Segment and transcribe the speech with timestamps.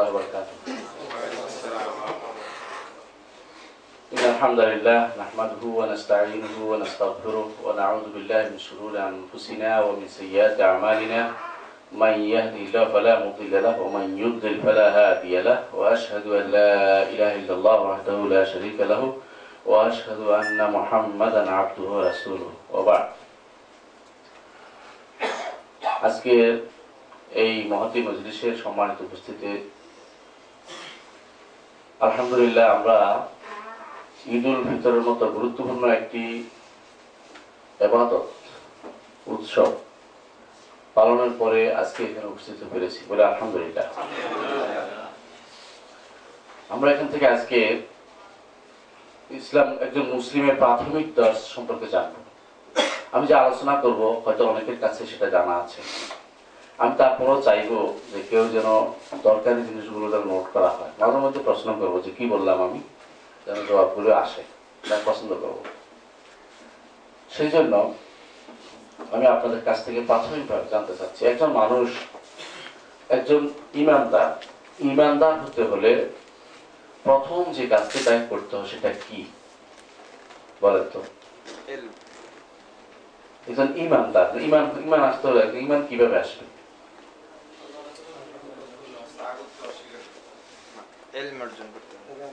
[0.00, 0.56] الله وبركاته.
[4.16, 11.36] إن الحمد لله نحمده ونستعينه ونستغفره ونعوذ بالله من شرور أنفسنا ومن سيئات أعمالنا.
[11.92, 15.68] من يهدي الله فلا مضل له ومن يضلل فلا هادي له.
[15.76, 19.02] وأشهد أن لا إله إلا الله وحده لا شريك له.
[19.68, 22.52] وأشهد أن محمدا عبده ورسوله.
[22.72, 23.06] وبعد.
[26.02, 26.64] আজকের
[27.34, 29.68] এই মহতি মজলিসের সম্মানিত উপস্থিতি
[32.06, 32.98] আলহামদুলিল্লাহ, আমরা
[34.34, 36.22] ঈদ উল ফিতরের মতো গুরুত্বপূর্ণ একটি
[37.86, 38.26] এবাদত,
[39.34, 39.70] উৎসব
[40.96, 43.86] পালনের পরে আজকে এখানে উপস্থিত পেরেছি বলে আলহামদুলিল্লাহ।
[46.74, 47.58] আমরা এখান থেকে আজকে
[49.40, 52.14] ইসলাম একজন মুসলিমের প্রাথমিক দর্শ সম্পর্কে জানব।
[53.14, 55.80] আমি যে আলোচনা করব, হয়তো অনেকের কাছে সেটা জানা আছে।
[56.80, 61.78] আমি তারপরেও চাইব যে কেউ যেন দরকারি জিনিসগুলো যেন নোট করা হয়। মাঝে মধ্যে প্রশ্ন
[61.80, 62.80] করব যে কি বললাম আমি?
[63.46, 64.42] যেন জবাবগুলো আসে।
[64.88, 65.64] যা পছন্দ করব।
[67.30, 67.94] সেই জন্য
[69.12, 71.88] আমি আপনাদের কাছ থেকে প্রাথমিকভাবে জানতে চাচ্ছি। একজন মানুষ
[73.08, 74.44] একজন ইমানদার।
[74.84, 76.08] ইমানদার হতে হলে
[77.02, 79.24] প্রথম যে কাজটি তাই করতে হয় সেটা কি?
[80.60, 81.02] বলেন তো।
[83.46, 86.59] একজন ইমানদার। ইমান ইমান আসতে হলে ইমান কীভাবে আসবে?
[91.18, 92.26] এলম অর্জন করতে হবে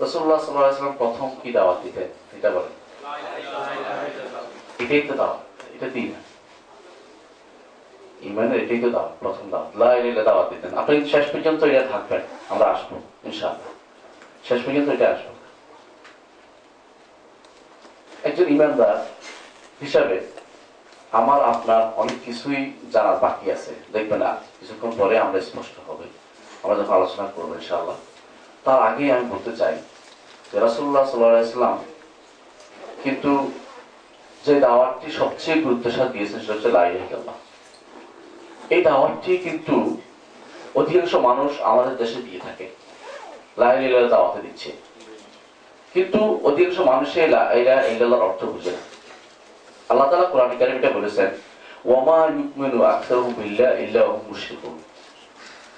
[0.00, 2.08] রসুল্লাহ সাল্লাম প্রথম কি দাওয়াত দিতেন?
[2.36, 2.74] এটা বলেন।
[4.82, 5.40] এটাই তো দাওয়াত
[5.74, 6.20] এটা দিই না
[8.28, 12.66] ইমানের এটাই তো দাওয়াত প্রথম দাওয়াত। লাইলে দাওয়াত দিতেন। আপনি শেষ পর্যন্ত এটা থাকবেন আমরা
[12.74, 12.90] আসব
[13.28, 13.70] ইনশাআল্লাহ।
[14.48, 15.34] শেষ পর্যন্ত এটা আসব।
[18.28, 18.96] একজন ইমানদার
[19.82, 20.16] হিসাবে
[21.12, 26.04] আমার, আপনার অনেক কিছুই জানার বাকি আছে। দেখবেন না, কিছুক্ষণ পরে আমরা স্পষ্ট হবে।
[26.62, 27.96] আমরা যখন আলোচনা করব, ইনশাআল্লাহ।
[28.64, 29.78] তার আগে আমি বলতে চাই
[30.52, 31.78] যে রাসুল্লাহ সাল্লাম
[33.04, 33.50] কিন্তু
[34.46, 37.34] যে দাওয়াতটি সবচেয়ে গুরুত্বের সাথে দিয়েছেন সেটা হচ্ছে লাইলাহ
[38.70, 39.96] এই দাওয়াতটি কিন্তু
[40.74, 42.68] অধিকাংশ মানুষ আমাদের দেশে দিয়ে থাকে।
[43.58, 44.72] লাইলাহ দাওয়াতে দিচ্ছে।
[45.94, 47.34] কিন্তু অধিকাংশ মানুষের
[48.14, 48.91] অর্থ বুঝে না।
[49.92, 51.28] আল্লাহ তাআলা কোরআন কারিমে এটা বলেছেন,
[51.84, 54.74] ওয়ামা ইউমিনু আকসারুহুম বিল্লাহি ইল্লা মুশরিকুন।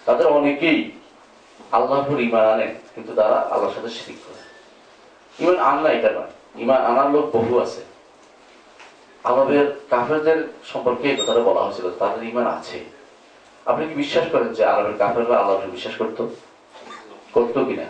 [0.04, 0.90] তাদের অনেকেই
[1.72, 4.42] আল্লাহর ইমান আনে কিন্তু তারা আল্লাহর সাথে শিরিক করে।
[5.42, 6.32] ইমান আনলা এটা নয়
[6.62, 7.80] ইমান আনার লোক বহু আছে।
[9.24, 12.78] আমাদের কাফেরদের সম্পর্কে এই কথাটা বলা হয়েছিল, তাদের ইমান আছে।
[13.66, 16.18] আপনি কি বিশ্বাস করেন যে আরবের কাফেররা আল্লাহকে বিশ্বাস করত?
[17.32, 17.86] করতো কিনা?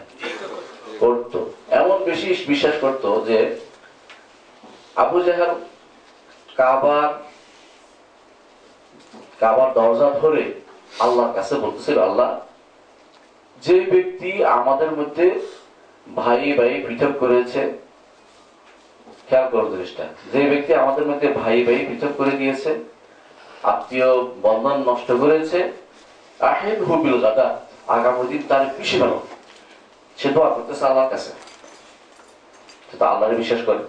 [1.01, 1.39] করতো।
[1.71, 3.39] এমন বেশি বিশ্বাস করতো যে
[4.97, 5.55] আবু জাহাল
[6.61, 7.09] কাবার
[9.43, 10.45] কাবার দরজা ধরে
[11.05, 12.31] আল্লাহর কাছে বলতেছিল, আল্লাহ,
[13.63, 15.27] যে ব্যক্তি আমাদের মধ্যে
[16.07, 17.61] ভাই ভাই পৃথক করেছে,
[19.29, 22.71] খেয়াল করো জিনিসটা, যে ব্যক্তি আমাদের মধ্যে ভাই ভাই পৃথক করে দিয়েছে,
[23.73, 24.11] আত্মীয়
[24.45, 25.59] বন্ধন নষ্ট করেছে,
[26.51, 26.79] আহেদ
[27.97, 29.13] আগামী দিন তার পিছিয়ে গেল
[30.19, 31.31] সে দোয়া করতেছে আল্লাহর কাছে।
[33.13, 33.83] আল্লাহরে বিশ্বাস করে,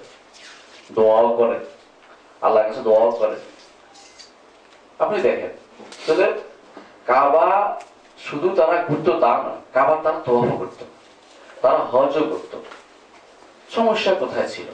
[0.95, 1.57] দোয়াও করে।
[2.45, 3.37] আল্লাহর কাছে দোয়াও করে।
[4.99, 5.53] আপনি দেখেন
[6.07, 6.27] তাহলে
[7.05, 7.45] কাবা
[8.19, 10.79] শুধু তারা ঘুরতো তা নয় কাবার তারা তোয়াফ করত
[11.61, 12.53] তারা হজও করত।
[13.75, 14.67] সমস্যা কোথায় ছিল?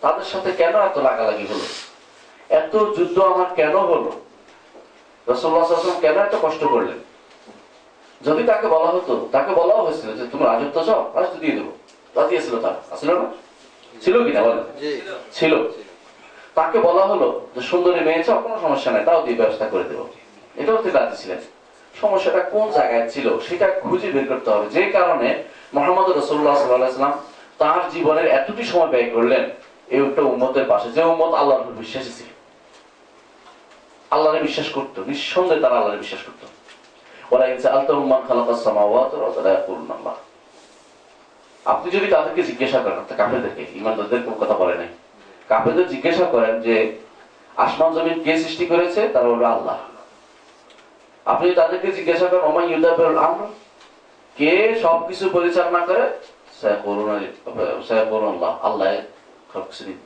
[0.00, 1.66] তাদের সাথে কেন এত লাগালাগি হলো?
[2.50, 4.12] এত যুদ্ধ আমার কেন হলো?
[5.28, 6.98] রসল্লাহাম কেন এত কষ্ট করলেন?
[8.24, 11.02] যদি তাকে বলা হতো তাকে বলাও হয়েছিল যে তুমি রাজত্ব চাও?
[11.14, 11.72] রাজত্ব দিয়ে দেবো।
[12.14, 13.26] তা দিয়েছিল তার। আসলে না?
[14.04, 14.64] ছিল কিনা বলেন?
[15.32, 15.52] ছিল।
[16.56, 20.08] তাকে বলা হলো যে, সুন্দরী মেয়ে চাও, কোনো সমস্যা নাই তাও দিয়ে ব্যবস্থা করে দেবো।
[20.56, 21.38] এটাও তিনি রাজি ছিলেন।
[22.00, 25.42] সমস্যাটা কোন জায়গায় ছিল, সেটা খুঁজে বের করতে হবে। যে কারণে
[25.74, 27.12] মোহাম্মদ রসুল্লাহ সাল্লাহাম
[27.58, 29.50] তার জীবনের এতটি সময় ব্যয় করলেন,
[29.88, 32.26] এই একটা উম্মতের পাশে। যে উম্মত আল্লাহর বিশ্বাসী ছিল।
[34.10, 36.46] আল্লাহরে বিশ্বাস করতো, নিঃসন্দেহে তারা আল্লাহরে বিশ্বাস করতো।
[37.36, 40.14] ওরা ইনসা আলতাহুম্মান খালাকাস সামাওয়াত ওয়া ইয়াকুলুন আল্লাহ।
[41.64, 44.88] আপনি যদি তাদেরকে জিজ্ঞাসা করেন, অর্থাৎ কাফেরদেরকে, ইমানদারদের কোনো কথা বলে নাই।
[45.48, 46.96] কাফেরদের জিজ্ঞাসা করেন যে,
[47.56, 49.08] আসমান জমিন কে সৃষ্টি করেছে?
[49.08, 49.78] তারা হলো আল্লাহ।
[51.24, 53.46] আপনি তাদেরকে জিজ্ঞাসা করেন, ওমাই ইউদাবিরুল আমর?
[54.36, 56.10] কে সবকিছু পরিচালনা করে?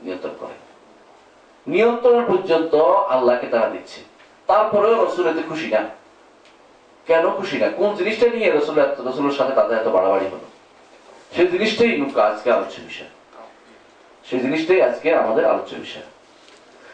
[0.07, 0.35] নিয়ন্ত্রণ
[1.67, 2.75] নিয়ন্ত্রণ পর্যন্ত
[3.47, 4.01] তারা দিচ্ছে।
[5.03, 5.43] রসুল এতে
[7.07, 7.29] কেন
[7.77, 10.47] কোন জিনিসটা নিয়ে রসুল রসুলের সাথে তাদের এত বাড়াবাড়ি হলো?
[11.35, 13.07] সেই জিনিসটাই আজকে আলোচ্য বিষয়।
[14.25, 16.07] সেই জিনিসটাই আজকে আমাদের আলোচ্য বিষয়।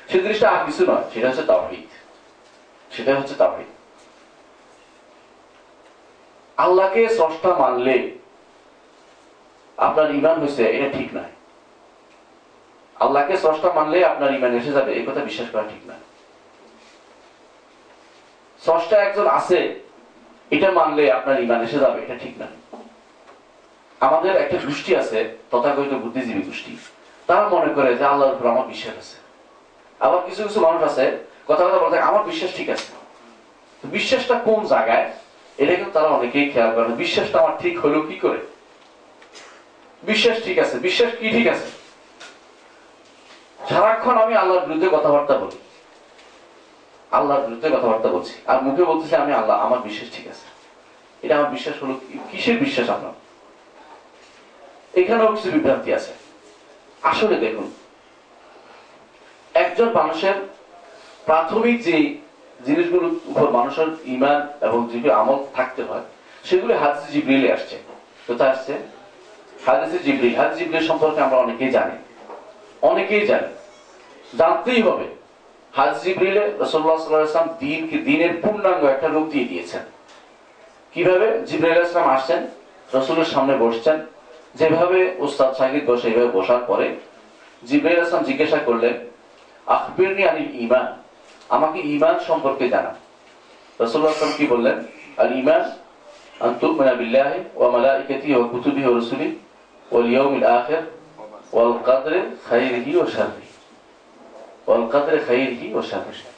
[0.10, 1.88] সেই জিনিসটা আর কিছু নয়, সেটা হচ্ছে তাওহিদ।
[2.92, 3.68] সেটা হচ্ছে তাওহিদ।
[6.58, 7.96] আল্লাহকে স্রষ্টা মানলে
[9.78, 11.34] আপনার ইমান হয়েছে, এটা ঠিক নয়।
[12.96, 16.04] আল্লাহকে স্রষ্টা মানলে আপনার ইমান এসে যাবে, এই কথা বিশ্বাস করা ঠিক নয়।
[18.64, 19.80] স্রষ্টা একজন আছে,
[20.52, 22.48] এটা মানলে আপনার ইমান এসে যাবে, এটা ঠিক না
[24.02, 25.20] আমাদের একটা গোষ্ঠী আছে,
[25.52, 26.78] তথাকথিত বুদ্ধিজীবী গোষ্ঠী।
[27.28, 29.18] তারা মনে করে যে আল্লাহর উপর আমার বিশ্বাস আছে।
[30.00, 32.88] আবার কিছু কিছু মানুষ আছে, কথা কথা বলতে আমার বিশ্বাস ঠিক আছে।
[33.84, 35.14] বিশ্বাসটা কোন জায়গায়?
[35.58, 38.38] এটা কিন্তু তারা অনেকেই খেয়াল করে বিশ্বাসটা আমার ঠিক হলো কি করে?
[40.04, 41.68] বিশ্বাস ঠিক আছে। বিশ্বাস কি ঠিক আছে?
[43.70, 45.58] সারাক্ষণ আমি আল্লাহর বিরুদ্ধে কথাবার্তা বলি।
[47.12, 50.46] আল্লাহর বিরুদ্ধে কথাবার্তা বলছি। আর মুখে বলতেছি আমি আল্লাহ, আমার বিশ্বাস ঠিক আছে।
[51.22, 51.94] এটা আমার বিশ্বাস হলো
[52.32, 53.12] কিসের বিশ্বাস আপনার?
[55.00, 56.27] এখানেও কিছু বিভ্রান্তি আছে।
[57.04, 57.68] আসলে দেখুন,
[59.54, 60.36] একজন মানুষের
[61.26, 61.98] প্রাথমিক যে
[62.66, 66.06] জিনিসগুলোর উপর মানুষের ইমান এবং যেগুলো আমল থাকতে হয়,
[66.44, 67.76] সেগুলো হাদিস জিব্রিলে আসছে।
[68.28, 68.74] কোথায় আসছে?
[69.66, 71.98] হাদিসে জিব্রিল। হাদিস জিব্রিল সম্পর্কে আমরা অনেকেই জানি।
[72.82, 73.50] অনেকেই জানি।
[74.38, 75.08] জানতেই হবে,
[75.74, 79.84] হাদিস জিব্রিলে রাসূলুল্লাহ সাল্লাল্লাহু আলাইহি ওয়াসাল্লাম দিনকে দিনের পূর্ণাঙ্গ একটা রূপ দিয়ে দিয়েছেন।
[80.94, 82.42] কীভাবে জিব্রাইল আলাইহিস সালাম আসছেন?
[82.94, 83.98] রসুলের সামনে বসছেন।
[84.60, 86.88] যেভাবে উস্তাদ সাহিদ বা সেইভাবে বসার পরে,
[87.68, 88.96] জিব্রাইল আসলাম জিজ্ঞাসা করলেন,
[89.76, 90.86] আখবিরনি আনিল ইমান
[91.56, 92.92] আমাকে ইমান সম্পর্কে জানা।
[93.82, 94.78] রসুল্লাহ কি বললেন?
[95.22, 95.64] আর ইমান
[96.48, 99.28] আন্তুকমিনা বিল্লাহি ওয়া মালাইকাতি ও কুতুবি ওয়া রুসুলি
[99.92, 100.84] ওয়াল ইয়াউমিল আখির
[101.54, 103.54] ওয়াল কদরে খাইরিহি ওয়া শাররিহি
[104.68, 106.30] ওয়াল কদরে খাইরিহি ওয়া শাররিহি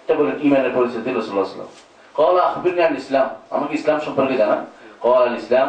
[0.00, 1.70] এটা বলেন ইমানের পরিচয় রসুল্লাহ আসলাম
[2.18, 3.26] কল আখবিরনি আন ইসলাম?
[3.54, 4.56] আমাকে ইসলাম সম্পর্কে জানা?
[5.04, 5.68] কল আল ইসলাম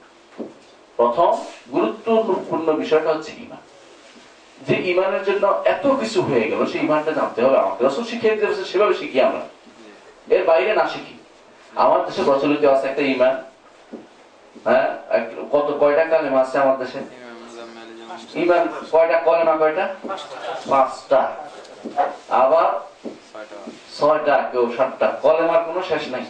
[1.01, 1.31] প্রথম
[1.75, 3.61] গুরুত্বপূর্ণ বিষয়টা হচ্ছে ইমান
[4.67, 8.45] যে ইমানের জন্য এত কিছু হয়ে গেল সেই ইমানটা জানতে হবে। আমাকে রসুল শিখিয়ে দিতে
[8.45, 9.43] হবে, সেভাবে শিখি আমরা।
[10.35, 11.15] এর বাইরে না শিখি।
[11.83, 13.35] আমার দেশে প্রচলিত আছে একটা ইমান
[14.65, 14.87] হ্যাঁ
[15.53, 16.99] কত কয়টা কালেমা আছে আমার দেশে?
[18.43, 18.63] ইমান
[18.93, 19.85] কয়টা কলেমা কয়টা?
[20.71, 21.21] পাঁচটা।
[22.43, 22.69] আবার
[24.01, 26.23] ছয়টা কেউ সাতটা কলেমার কোনো শেষ নাই।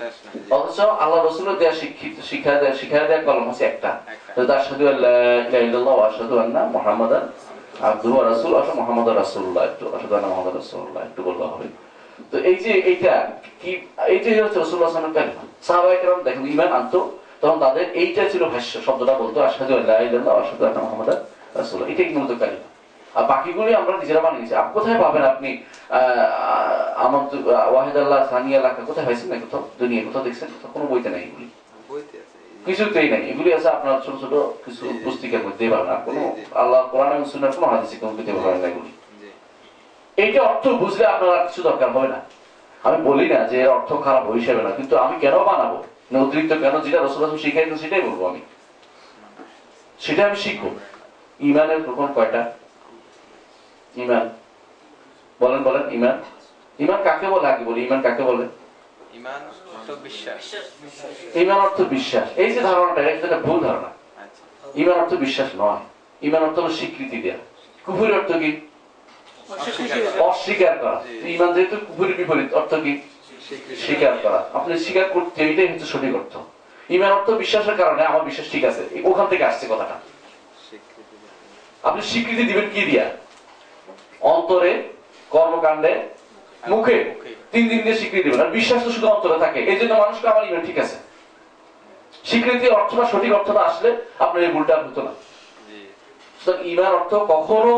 [0.57, 3.91] অথচ আল্লাহ রসুলের দেয়া শিক্ষিত শিক্ষা দেয়া শিক্ষা দেয়া কলম হচ্ছে একটা।
[4.35, 4.59] তো তার
[5.85, 6.62] ওয়া আশহাদু আন্না
[8.15, 11.65] ওয়া রাসূল আসলে মুহাম্মাদুর রাসূলুল্লাহ একটু আশহাদু আন্না মুহাম্মাদুর রাসূলুল্লাহ একটু বলতে হবে।
[12.31, 13.13] তো এই যে এইটা
[13.62, 13.71] কি
[14.13, 15.13] এইটা হচ্ছে ওয়াসাল্লাম
[15.68, 17.00] সাহাবায়ে দেখেন ঈমান আনতো
[17.41, 21.19] তখন তাদের এইটা ছিল ভাষ্য শব্দটা বলতো আশহাদু আল্লা ইল্লাল্লাহ ওয়া আশহাদু আন্না মুহাম্মাদান
[21.59, 22.68] রাসূলুল্লাহ। এটাই মূলত কালিমা
[23.18, 25.50] আর বাকিগুলি আমরা নিজেরা বানিয়েছি আপ কোথায় পাবেন আপনি
[27.06, 27.22] আমার
[27.74, 29.28] ওয়াহিদ আল্লাহ সানিয়া লাখা কোথায় পাইছেন?
[29.31, 30.48] না কোথাও দুনিয়া কোথাও দেখছেন?
[30.54, 31.48] কোথাও কোনো বইতে নাই এগুলি।
[32.66, 34.34] কিছুতেই নাই। এগুলি আছে আপনার ছোট ছোট
[34.66, 36.22] কিছু। পুস্তিকার মধ্যে পাবেন। কোনো।
[36.62, 37.25] আল্লাহ কোরআন এবং
[37.56, 38.92] কোনো হাদিসে কোনো কিতাবে পাবেন না এগুলি।
[40.24, 42.19] এইটা অর্থ বুঝলে আপনার কিছু দরকার হবে না।
[42.88, 45.78] আমি বলি না যে এর অর্থ খারাপ হিসেবে না কিন্তু আমি কেন বানাবো?
[46.25, 48.42] অতিরিক্ত কেন যেটা রসুল আসলাম শিখাইছেন সেটাই বলব আমি।
[50.00, 50.64] সেটা আমি শিখব।
[51.40, 52.42] ইমানের রকম কয়টা?
[53.95, 54.30] ইমান।
[55.40, 56.21] বলেন বলেন ইমান।
[56.80, 57.86] ইমান কাকে বলে আগে বলি?
[57.86, 58.48] ইমান কাকে বলে?
[59.14, 59.42] ইমান
[60.04, 60.56] বিশ্বাস।
[61.36, 65.80] ইমান অর্থ বিশ্বাস। এই যে ধারণাটা এটা একটা ভুল ধারণা। আচ্ছা। ইমান অর্থ বিশ্বাস নয়।
[66.21, 67.36] ইমান অর্থ স্বীকৃতি দেয়া।
[67.86, 68.62] কুফুরি অর্থ কি?
[70.19, 73.02] অস্বীকার করা। ইমান যেহেতু কুফুরির বিপরীত অর্থ কি?
[73.86, 76.38] স্বীকার করা। আপনি স্বীকার করতে এটাই হচ্ছে সঠিক অর্থ।
[76.90, 80.00] ইমান অর্থ বিশ্বাসের কারণে আমার বিশ্বাস ঠিক আছে। ওখান থেকে আসছে কথাটা।
[81.83, 83.20] আপনি স্বীকৃতি দিবেন কি দিয়া?
[84.21, 84.71] অন্তরে
[85.30, 85.92] কর্মকাণ্ডে
[86.69, 86.97] মুখে
[87.51, 90.44] তিন দিন দিয়ে স্বীকৃতি দিবেন। আর বিশ্বাস তো শুধু অন্তরে থাকে। এই জন্য মানুষকে আমার
[90.49, 90.97] ইমান ঠিক আছে?
[92.30, 95.13] স্বীকৃতি অর্থটা সঠিক অর্থটা আসলে আপনার এই ভুলটা হতো না।
[96.73, 97.75] ইমান অর্থ কখনো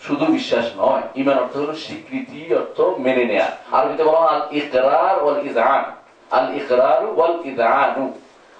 [0.00, 5.16] শুধু বিশ্বাস নয়। ইমান অর্থ হলো স্বীকৃতি অর্থ মেনে নেয়া। আরবিতে বলা হয় আল ইকরার
[5.24, 5.82] ওয়াল ইযআন
[6.30, 8.04] আল ইকরার ওয়াল ইযআনু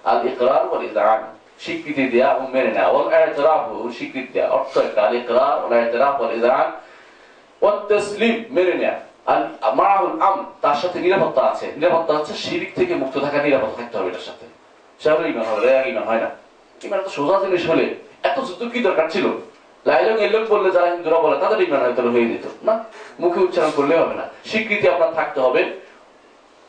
[0.04, 1.20] আল ইকরার ওয়াল ইযআন
[1.64, 3.60] স্বীকৃতি দেয়া এবং মেনে নেয়া। ওয়াল ইতরাফ
[3.96, 6.68] স্বীকৃতি দেয়া। অর্থ একটা। আল ইকরার ওয়াল ইতরাফ ওয়াল ইযআন
[7.62, 7.92] ওয়াত
[8.50, 9.00] মেনে নেয়া।
[9.74, 14.08] মাআহুল আম তার সাথে নিরাপত্তা আছে। নিরাপত্তা হচ্ছে শিরিক থেকে মুক্ত থাকা নিরাপত্তা থাকতে হবে
[14.08, 14.46] এটার সাথে।
[15.00, 16.30] সে হলো ইমান হবে ইমান হয় না।
[16.84, 19.26] ইমান তো সোজা জিনিস হলে এত যুদ্ধ কি দরকার ছিল?
[19.86, 22.84] লাইলং এলং বললে যারা হিন্দুরা বলে তাদের ইমান হয়তো হয়ে যেত। না
[23.20, 25.80] মুখে উচ্চারণ করলে হবে না। স্বীকৃতি আপনার থাকতে হবে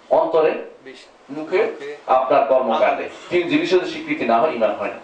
[0.10, 0.52] অন্তরে
[0.84, 1.68] বিশ- মুখে
[2.08, 5.00] আপনার কর্মকাণ্ডে। তিন জিনিসের স্বীকৃতি না হয় ইমান হয় না।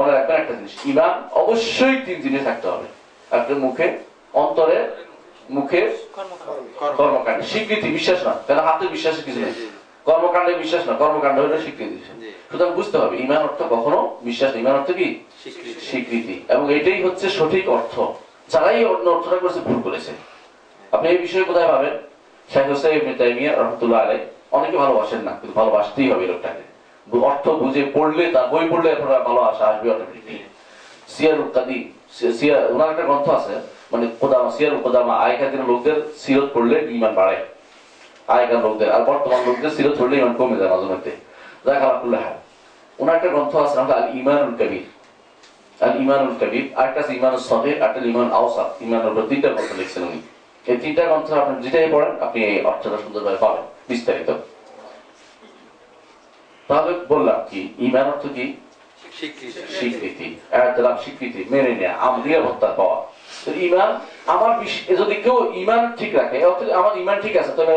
[0.00, 2.84] মনে রাখবেন একটা জিনিস ইমান অবশ্যই তিন জিনিস থাকতে হবে।
[3.30, 4.05] আপনার মুখে
[4.42, 4.78] অন্তরে
[5.50, 5.80] মুখে
[6.12, 9.54] কর্ম। কর্মকাণ্ডে। স্বীকৃতি বিশ্বাস না। কেন হাতে বিশ্বাসের কিছু নেই?
[10.04, 11.98] কর্মকাণ্ডে বিশ্বাস না কর্মকাণ্ড হলে স্বীকৃতি
[12.50, 15.08] সুতরাং বুঝতে হবে ইমান অর্থ কখনো বিশ্বাস না। ইমান অর্থ কি?
[15.90, 17.94] স্বীকৃতি। এবং এটাই হচ্ছে সঠিক অর্থ।
[18.52, 20.12] যারাই অন্য অর্থটা করেছে ভুল করেছে।
[20.92, 21.94] আপনি এই বিষয়ে কোথায় পাবেন?
[22.52, 24.18] শেখ হোসেন তাইমিয়া রহমতুল্লাহ আলাই
[24.52, 26.64] অনেকে ভালোবাসেন না কিন্তু ভালোবাসতেই হবে লোকটাকে।
[27.22, 30.38] অর্থ বুঝে পড়লে তার বই পড়লে আপনার ভালোবাসা আসবে অটোমেটিকলি
[31.08, 31.78] সিয়ারুল কাদি
[32.38, 33.54] সিয়া ওনার একটা গ্রন্থ আছে
[33.92, 37.42] মানে কোদামা সিয়ারুল কোদামা আগেকার দিনের লোকদের সিরত পড়লে ইমান বাড়ায়।
[38.34, 41.12] আগেকার লোকদের আর বর্তমান লোকদের সিরত পড়লে ইমান কমে যায় মাঝে মধ্যে।
[41.66, 42.24] যাক আলাকুল্লাহ
[43.00, 44.86] ওনার একটা গ্রন্থ আছে নাম আল ইমানুল কবির।
[45.84, 50.02] আল ইমানুল কবির আরেকটা আছে ইমানুল সহির আরেকটা ইমান আওসাত। ইমানুল উপর তিনটা গ্রন্থ লিখছেন
[50.08, 50.18] উনি।
[50.70, 54.30] এই তিনটা গ্রন্থ আপনি যেটাই পড়েন আপনি এই অর্থটা সুন্দরভাবে পাবেন বিস্তারিত।
[56.68, 58.44] তাহলে বললাম কি ইমান অর্থ কি?
[59.18, 59.46] স্বীকৃতি।
[59.78, 60.26] স্বীকৃতি।
[61.02, 62.98] স্বীকৃতি মেনে নেয়া আমদিয়া ভত্তা পাওয়া।
[63.66, 63.90] ইমান
[64.34, 64.50] আমার
[65.00, 66.36] যদি কেউ ইমান ঠিক রাখে
[66.80, 67.74] আমার ইমান ঠিক আছে তাহলে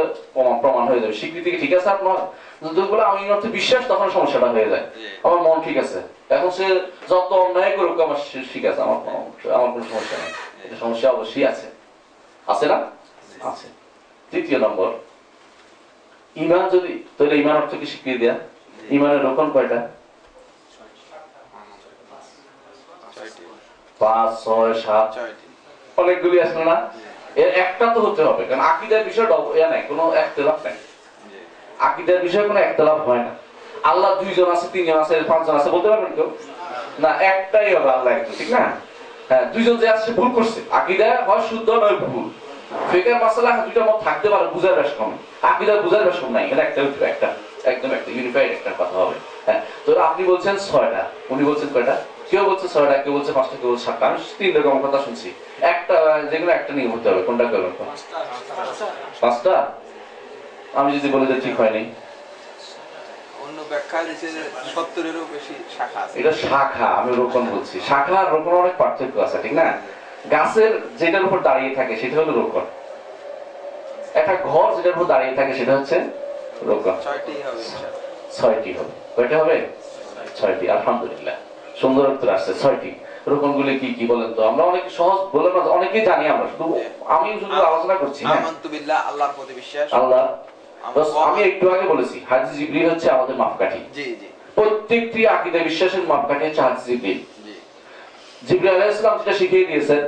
[0.62, 2.18] প্রমাণ হয়ে যাবে। স্বীকৃতি ঠিক আছে আপনার?
[2.66, 4.86] যদি বলে আমি অর্থে বিশ্বাস তখন সমস্যাটা হয়ে যায়।
[5.24, 6.00] আমার মন ঠিক আছে।
[6.36, 6.66] এখন সে
[7.12, 8.20] যত অন্যায় করুক আমার
[8.54, 8.98] ঠিক আছে। আমার
[9.58, 10.32] আমার কোনো সমস্যা নেই।
[10.80, 11.68] সমস্যা অবশ্যই আছে।
[12.48, 12.78] আছে না?
[13.50, 13.68] আছে।
[14.32, 14.90] তৃতীয় নম্বর
[16.36, 18.36] ইমান যদি তাহলে ইমান অর্থ কি স্বীকৃতি দেয়া?
[18.98, 19.80] ইমানের রোকন কয়টা?
[24.00, 25.10] পাঁচ ছয় সাত।
[26.04, 26.78] অনেকগুলি আসলো না?
[27.42, 29.36] এর একটা তো হতে হবে, কারণ আকিদার বিষয়টা
[29.74, 30.76] নাই, কোনো একতলাপ নাই।
[31.88, 33.32] আকিদার বিষয়ে কোনো একতলাপ হয় না।
[33.92, 36.30] আল্লাহ দুইজন আছে, তিনজন আছে, পাঁচজন আছে, বলতে পারবেন কেউ?
[37.04, 38.64] না, একটাই হবে আল্লাহ একজন, ঠিক না?
[39.30, 42.28] হ্যাঁ দুইজন যে সে ভুল করছে। আকিদা হয় শুদ্ধ, নয় ভুল।
[42.92, 45.12] ফেকার মাসালা দুইটা মত থাকতে পারে, বুঝার বেশ কম।
[45.86, 47.28] বুঝার বেশ কম নাই একটা একটা,
[47.72, 49.16] একদম একটা ইউনিফাইড একটা কথা হবে।
[49.46, 51.04] হ্যাঁ তো আপনি বলছেন ছয়টা,
[51.34, 51.96] উনি বলছেন কয়টা?
[52.30, 55.30] কেউ বলছে ছয়টা, কেউ বলছে পাঁচটা, কেউ বলছে সাতটা, আমি তিন রকম কথা শুনছি।
[55.90, 57.74] একটা যেগুলো একটা নিয়ে হতে হবে কোনটা করবেন?
[59.22, 59.56] পাঁচটা?
[60.80, 61.84] আমি যদি বলে যে ঠিক হয়নি।
[65.78, 69.68] শাখা আছে। এটা শাখা আমি রোপণ বলছি শাখা আর রোপণ অনেক পার্থক্য আছে ঠিক না?
[70.34, 72.66] গাছের যেটার উপর দাঁড়িয়ে থাকে সেটা হলো রোপণ।
[74.20, 75.98] একটা ঘর যেটার উপর দাঁড়িয়ে থাকে সেটা হচ্ছে
[76.70, 77.34] রোপণ। ছয়টি
[78.38, 79.58] ছয়টি হবে। কয়টা হবে?
[80.38, 81.36] ছয়টি আলহামদুলিল্লাহ।
[81.82, 82.92] সুন্দর উত্তর আসছে ছয়টি।
[83.32, 84.42] রোপণ গুলি কি কি বলেন তো?
[84.50, 86.66] আমরা অনেক সহজ বলে না অনেকেই জানি আমরা শুধু
[87.16, 88.44] আমি শুধু আলোচনা করছি। হ্যাঁ।
[89.10, 90.24] আল্লাহর প্রতি বিশ্বাস। আল্লাহ
[91.28, 96.44] আমি একটু আগে বলেছি হাজি জিবরিল হচ্ছে আমাদের মাপকাঠি। জি জি। প্রত্যেকটি আকিদা বিশ্বাসের মাপকাঠি
[96.46, 97.54] হচ্ছে হাজি জিবরিল। জি।
[98.48, 100.02] জিবরিল আলাইহিস সালাম যেটা শিখিয়ে দিয়েছেন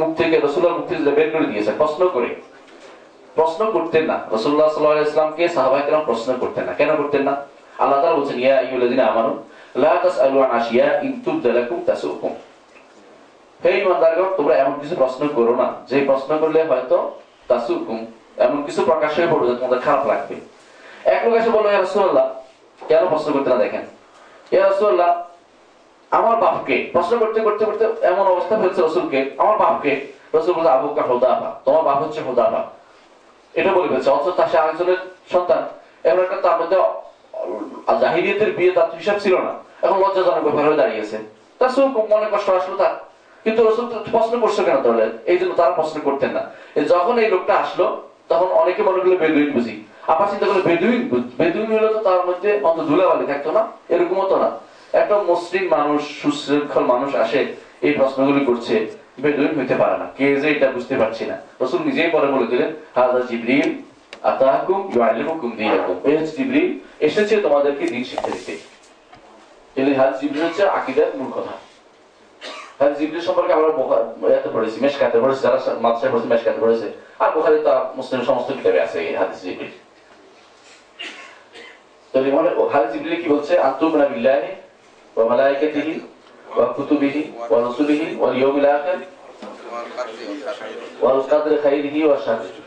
[0.00, 2.30] মুখ থেকে রাসূলুল্লাহ মুখ থেকে বের করে দিয়েছেন প্রশ্ন করে।
[3.34, 7.34] প্রশ্ন করতেন না। রাসূলুল্লাহ সাল্লাল্লাহু আলাইহি সাল্লামকে সাহাবায়ে কেরাম প্রশ্ন করতেন না। কেন করতেন না?
[7.82, 9.32] আল্লাহ তাআলা বলেছেন ইয়া আইয়ুহাল্লাযিনা আমানু
[9.76, 12.32] লা তাসআলু আন আশিয়া ইন তুবদা লাকুম তাসুকুম
[13.62, 16.96] হে ইমানদারগণ, তোমরা এমন কিছু প্রশ্ন করো না। যে প্রশ্ন করলে হয়তো
[17.48, 18.00] তাসুকুম
[18.46, 20.36] এমন কিছু প্রকাশ হয়ে পড়বে তোমাদের খারাপ লাগবে।
[21.14, 22.24] এক লোক এসে বলল, ইয়া
[22.88, 23.84] কেন প্রশ্ন করতে না দেখেন?
[24.52, 25.10] ইয়া রাসূলুল্লাহ,
[26.18, 29.92] আমার বাপকে। প্রশ্ন করতে করতে করতে এমন অবস্থা হয়েছে রসুলকে, আমার বাপকে।
[30.34, 32.62] রসুল বলছে আবুকা হোদাফা তোমার বাপ হচ্ছে হোদাফা
[33.58, 35.00] এটা বলে ফেলছে। অথচ তার সে আরেকজনের
[35.32, 35.62] সন্তান
[36.08, 36.76] এখন একটা তার মধ্যে
[38.02, 39.52] জাহিরিয়তের বিয়ে তার হিসাব ছিল না।
[39.84, 41.16] এখন লজ্জাজনক ব্যাপার হয়ে দাঁড়িয়েছে।
[41.58, 42.94] তার সব মনে কষ্ট আসলো তার।
[43.46, 45.04] কিন্তু রসুল প্রশ্ন করছে কেন তাহলে?
[45.32, 46.42] এই জন্য তারা প্রশ্ন করতেন না।
[46.92, 47.86] যখন এই লোকটা আসলো,
[48.30, 49.74] তখন অনেকে মনে করল বেদুইন বুঝি।
[50.12, 51.00] আবার চিন্তা করল বেদুইন
[51.40, 53.62] বেদুইন হলে তো তার মধ্যে অন্ত ধুলাবালি থাকতো না?
[53.94, 54.48] এরকম হতো না।
[55.00, 57.40] একটা মুসলিম মানুষ, সুশৃঙ্খল মানুষ আসে,
[57.86, 58.74] এই প্রশ্নগুলি করছে,
[59.24, 62.70] বেদুইন হইতে পারে না। কে যে এটা বুঝতে পারছি না। রসুল নিজেই পরে বলে দিলেন
[62.96, 63.70] হাজা জিবরিল
[64.30, 66.68] আতাকুম ইউআল্লিমুকুম দীনাকুম। এই হচ্ছে জিবরিল,
[67.06, 68.54] এসেছে তোমাদেরকে দিন শিক্ষা দিতে।
[69.78, 71.54] এই হাজ জিবরিল হচ্ছে আকীদার মূল কথা।
[72.78, 73.70] হাজ জিবরিল সম্পর্কে আমরা
[74.54, 75.58] পড়েছি, মেশকাতে পড়েছি, যারা
[76.12, 76.86] পড়েছে, মেশকাতে পড়েছে।
[77.22, 79.74] আর বুখারী তো মুসলিম সমস্ত কিতাবে আছে এই হাদিস জিবরিল।
[82.12, 82.16] তো
[82.72, 83.52] হাজ জিবরিল কি বলছে?
[85.16, 85.94] ওয়া মালাইকাতিহি
[86.56, 89.00] ওয়া কুতুবিহি ওয়া রুসুলিহি ওয়াল ইয়াউমিল আখির
[91.02, 91.18] ওয়াল
[91.64, 92.60] খাইরিহি ওয়া শাররিহি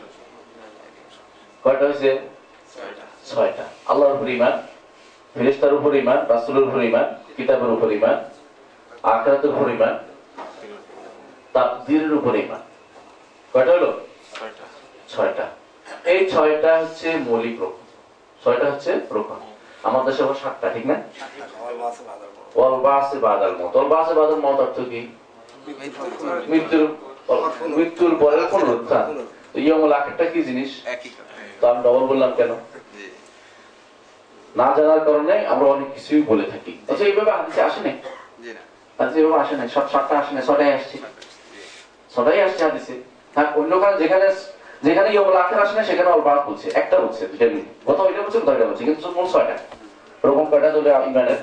[1.64, 2.10] কয়টা হয়েছে?
[3.30, 4.54] ছয়টা। আল্লাহর উপর ইমান
[5.34, 5.90] ফেরেশতার উপর
[6.32, 6.78] রাসূলের উপর
[7.36, 8.16] কিতাবের উপর ইমান
[9.04, 9.94] আখিরাতের উপর ইমান
[11.54, 12.62] তাকদীরের উপর ইমান
[13.52, 13.90] কয়টা হলো?
[15.12, 15.46] ছয়টা।
[16.12, 17.84] এই ছয়টা হচ্ছে মৌলিক রকম
[18.42, 19.40] ছয়টা হচ্ছে রকম
[19.84, 20.96] আমাদের দেশে আবার সাতটা ঠিক না?
[22.56, 25.00] ওয়াল বাসে বাদাল মত। ওয়াল বাসে বাদাল মত অর্থ কি?
[26.50, 26.84] মৃত্যুর
[27.76, 29.06] মৃত্যুর পরে পুনরুত্থান
[29.64, 30.70] ইয়ামুল আখিরটা কি জিনিস?
[31.60, 32.50] তো আমি ডবল বললাম কেন?
[34.54, 37.80] না জানার কারণে আমরা অনেক কিছুই বলে থাকি। আচ্ছা এইভাবে হাদিসে আসে
[39.42, 40.42] আসে নাই সাতটা আসে নাই
[40.78, 40.96] আসছে।
[42.46, 42.94] আসছে হাদিসে।
[43.34, 44.26] হ্যাঁ অন্য কারণ যেখানে
[44.86, 45.08] যেখানে
[45.62, 46.08] আসে সেখানে
[46.48, 47.22] বলছে, একটা বলছে
[47.54, 49.56] মিলে। কোথাও এটা বলছে কোথাও এটা বলছে, কিন্তু মোট ছয়টা।
[50.50, 51.40] কয়টা ধরে ইমানের?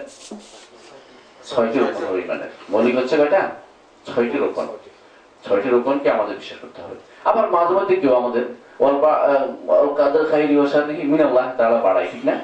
[1.49, 3.41] ছয়টি রোপণ হবে ইমানের। মৌলিক হচ্ছে কয়টা?
[4.07, 4.65] ছয়টি রোপণ
[5.45, 6.95] ছয়টি রোপণকে আমাদের বিশ্বাস করতে হবে।
[7.29, 8.45] আবার মাঝে মধ্যে কেউ আমাদের
[9.99, 10.23] কাদের
[10.61, 12.35] ওর সাথে মিনাল্লাহ তারা বাড়াই ঠিক না?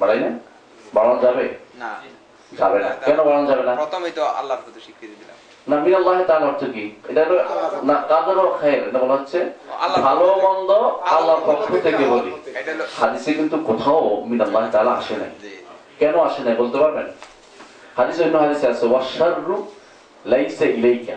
[0.00, 0.30] বাড়াই না?
[0.94, 1.44] বাড়ানো যাবে?
[1.82, 1.90] না।
[2.52, 3.18] যাবে না। কেন
[3.50, 3.72] যাবে না?
[3.82, 5.38] প্রথমেই তো আল্লাহর প্রতি স্বীকৃতি দিলাম।
[5.70, 6.84] না মিনাল্লাহ তার অর্থ কি?
[7.10, 7.22] এটা
[7.88, 8.82] না কাদের ও খায়ের?
[8.88, 9.38] এটা বলা হচ্ছে
[10.06, 10.70] ভালো মন্দ
[11.16, 12.30] আল্লাহর পক্ষ থেকে বলি।
[13.00, 15.30] হাদিসে কিন্তু কোথাও মিনাল্লাহ তাআলা আসে নাই।
[16.00, 17.06] কেন আসে নাই বলতে পারবেন?
[17.98, 19.56] হাদিসে অন্য হাদিসে আছে ওয়াশাররু
[20.32, 21.16] লাইসা ইলাইকা।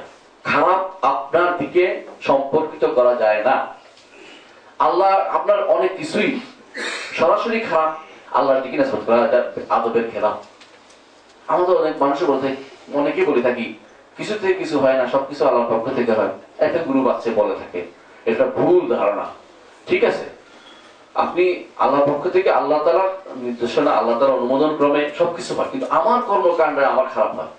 [0.50, 0.82] খারাপ
[1.14, 1.84] আপনার দিকে
[2.28, 3.56] সম্পর্কিত করা যায় না।
[4.88, 6.30] আল্লাহ আপনার অনেক কিছুই
[7.20, 7.92] সরাসরি খারাপ
[8.38, 9.18] আল্লাহর দিকে নাসবত করা
[9.76, 10.38] আদবের খেলাফ।
[11.54, 12.48] আমাদের অনেক মানুষ বলতে
[13.00, 13.66] অনেকেই বলে থাকি
[14.18, 16.32] কিছু থেকে কিছু হয় না, সবকিছু আল্লাহর পক্ষ থেকে হয়।
[16.66, 17.80] একটা গুরু বাচ্চা বলে থাকে,
[18.32, 19.26] এটা ভুল ধারণা।
[19.88, 20.26] ঠিক আছে?
[21.24, 21.46] আপনি
[21.84, 23.12] আল্লাহর পক্ষ থেকে আল্লাহ তালার
[23.46, 27.52] নির্দেশনা, আল্লাহ তালার অনুমোদন ক্রমে সবকিছু হয়, কিন্তু আমার কর্মকাণ্ডে আমার খারাপ হয়।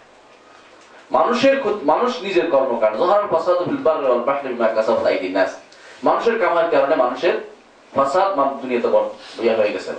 [1.16, 1.54] মানুষের
[1.90, 2.96] মানুষ নিজের কর্মকাণ্ড
[6.08, 7.34] মানুষের কামার কারণে মানুষের
[7.96, 8.28] ফাসাদ
[8.62, 8.88] দুনিয়াতে
[9.44, 9.92] ইয়া হয়ে গেছে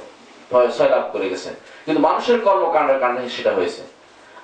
[0.75, 1.50] ছয় লাভ করে গেছে।
[1.89, 3.81] কিন্তু মানুষের কর্মকাণ্ডের কারণে সেটা হয়েছে।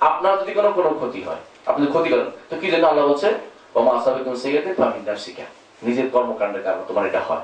[0.09, 3.33] আপনার যদি কোনো কোনো ক্ষতি হয়, আপনি ক্ষতি করেন, তো কি জন্য আল্লাহ বলছে?
[3.75, 5.45] ওমা আসাবিকুম সাইয়্যাতিন ফামিন নাফসিকা।
[5.83, 7.43] নিজের কর্মকাণ্ডের কারণে তোমার এটা হয়।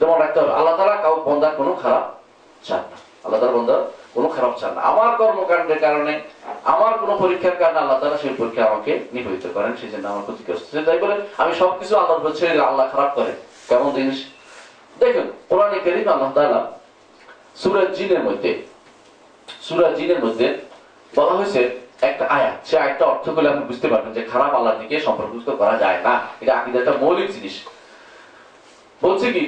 [0.00, 2.04] যেমন রাখতে হবে। আল্লাহ তালা কাউ বন্দার কোনো খারাপ
[2.66, 3.80] চান না। আল্লাহ তালা বন্দার
[4.14, 6.12] কোনো খারাপ চান না। আমার কর্মকাণ্ডের কারণে,
[6.74, 10.64] আমার কোনো পরীক্ষার কারণে আল্লাহ তালা সেই পরীক্ষা আমাকে নিবেদিত করেন সেই জন্য আমার ক্ষতিগ্রস্ত।
[10.86, 13.32] তাই বলে আমি সবকিছু আল্লাহর উপর ছেড়ে আল্লাহ খারাপ করে।
[13.68, 14.18] কেমন জিনিস?
[14.98, 16.60] দেখুন, কোরআনে কেরিম আল্লাহ তালা
[17.60, 18.73] সুরাজ জিনের মধ্যে
[19.62, 20.46] সুরা জিনের মধ্যে
[21.16, 21.60] বলা হয়েছে
[22.02, 24.96] একটা আয়াত। সে অর্থ করলে আপনি বুঝতে পারবেন যে খারাপ দিকে
[25.56, 27.54] করা যায় না। এটা একটা মৌলিক জিনিস।
[29.02, 29.44] বলছে কি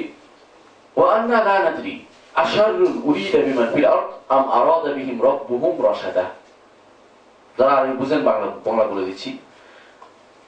[1.63, 1.95] নাদরি,
[2.35, 5.17] আশারুন উরিদা বিমান ফিল আরদ, আম আরাদা বিহিম
[7.57, 9.29] যারা আমি বুঝেন বাংলা বাংলা বলে দিচ্ছি।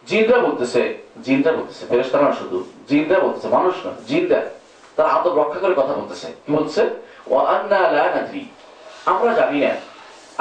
[0.07, 0.81] জিনরা বলতেছে
[1.23, 2.57] জিনরা বলতেছে, ফেরেশতারা শুধু,
[2.88, 4.39] জিনরা বলতেছে, মানুষ না, জিনরা,
[4.95, 6.81] তারা আদব রক্ষা করে কথা বলতেছে। কি বলছে?
[7.27, 8.45] ও আন্না লা নাদরি
[9.12, 9.72] আমরা জানি না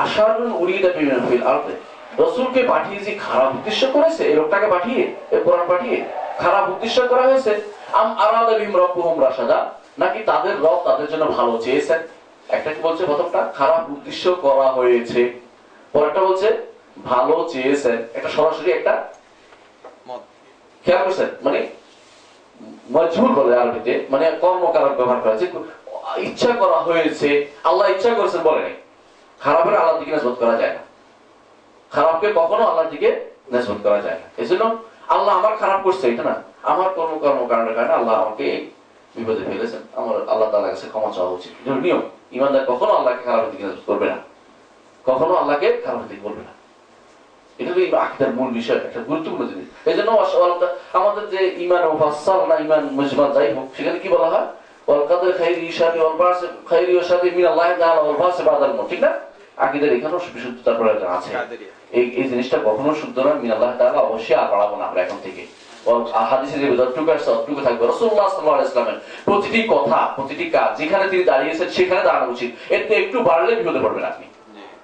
[0.05, 1.75] আশারুন উরিদা বিমান ফিল আরদে।
[2.23, 5.03] রসুলকে পাঠিয়ে যে খারাপ উদ্দেশ্য করেছে এই লোকটাকে পাঠিয়ে
[5.35, 5.97] এই কোরআন পাঠিয়ে
[6.39, 7.53] খারাপ উদ্দেশ্য করা হয়েছে।
[8.01, 9.59] আম আরাদা বিহিম রব্বুহুম রাশাদা
[9.99, 12.01] নাকি তাদের রব তাদের জন্য ভালো চেয়েছেন?
[12.57, 13.41] একটা কি বলছে প্রথমটা?
[13.59, 15.21] খারাপ উদ্দেশ্য করা হয়েছে।
[15.93, 16.49] পরেরটা বলছে
[17.05, 18.95] ভালো চেয়েছেন। একটা সরাসরি একটা
[20.09, 20.23] মত।
[20.85, 21.29] খেয়াল করছেন?
[21.43, 21.61] মানে
[22.93, 25.37] মজবুর বলে আরবিতে মানে কর্মকারক ব্যবহার করা
[26.27, 27.29] ইচ্ছা করা হয়েছে,
[27.69, 28.77] আল্লাহ ইচ্ছা করেছেন বলে নাই।
[29.45, 30.83] খারাপের আল্লাহ দিকে নেসবত করা যায় না।
[31.95, 33.09] খারাপকে কখনো আল্লাহর দিকে
[33.53, 34.65] নেসবত করা যায় না। এই জন্য
[35.15, 36.35] আল্লাহ আমার খারাপ করছে, এটা না।
[36.73, 38.47] আমার কর্ম কারণের কারণে আল্লাহ আমাকে
[39.15, 41.53] বিপদে ফেলেছেন। আমার আল্লাহ তাআলার কাছে ক্ষমা চাওয়া উচিত।
[41.85, 42.03] নিয়ম,
[42.37, 44.19] ইমানদার কখনো আল্লাহকে খারাপের দিকে নেসবত করবে না।
[45.09, 46.53] কখনো আল্লাহকে খারাপের দিকে করবে না।
[47.61, 50.11] এটা তো আকিদার মূল বিষয়, একটা গুরুত্বপূর্ণ জিনিস। এই জন্য
[50.99, 54.49] আমাদের যে ইমান ও ফাসাল না ইমান মুজমাল যাই হোক, সেখানে কি বলা হয়?
[55.39, 55.99] খাইরি ইশাদি
[56.71, 58.03] খাইরি ওয়াসাদি মিন আল্লাহ তাআলা
[58.49, 59.11] বাদাল ঠিক না?
[59.65, 61.31] আকিদার এখানেও বিশুদ্ধতার প্রয়োজন আছে।
[61.99, 65.19] এই এই জিনিসটা কখনো শুদ্ধ নয় মিন আল্লাহ তাআলা অবশ্যই আর বাড়াবো না আমরা এখন
[65.27, 65.43] থেকে।
[66.31, 71.05] হাদিসে যে যতটুকু আছে ততটুকু থাকবে। রাসূলুল্লাহ সাল্লাল্লাহু আলাইহি ওয়াসাল্লামের প্রতিটি কথা প্রতিটি কাজ যেখানে
[71.13, 74.27] তিনি দাঁড়িয়েছেন সেখানে দাঁড়ানো উচিত। এতে একটু বাড়লে বিপদে পড়বেন আপনি।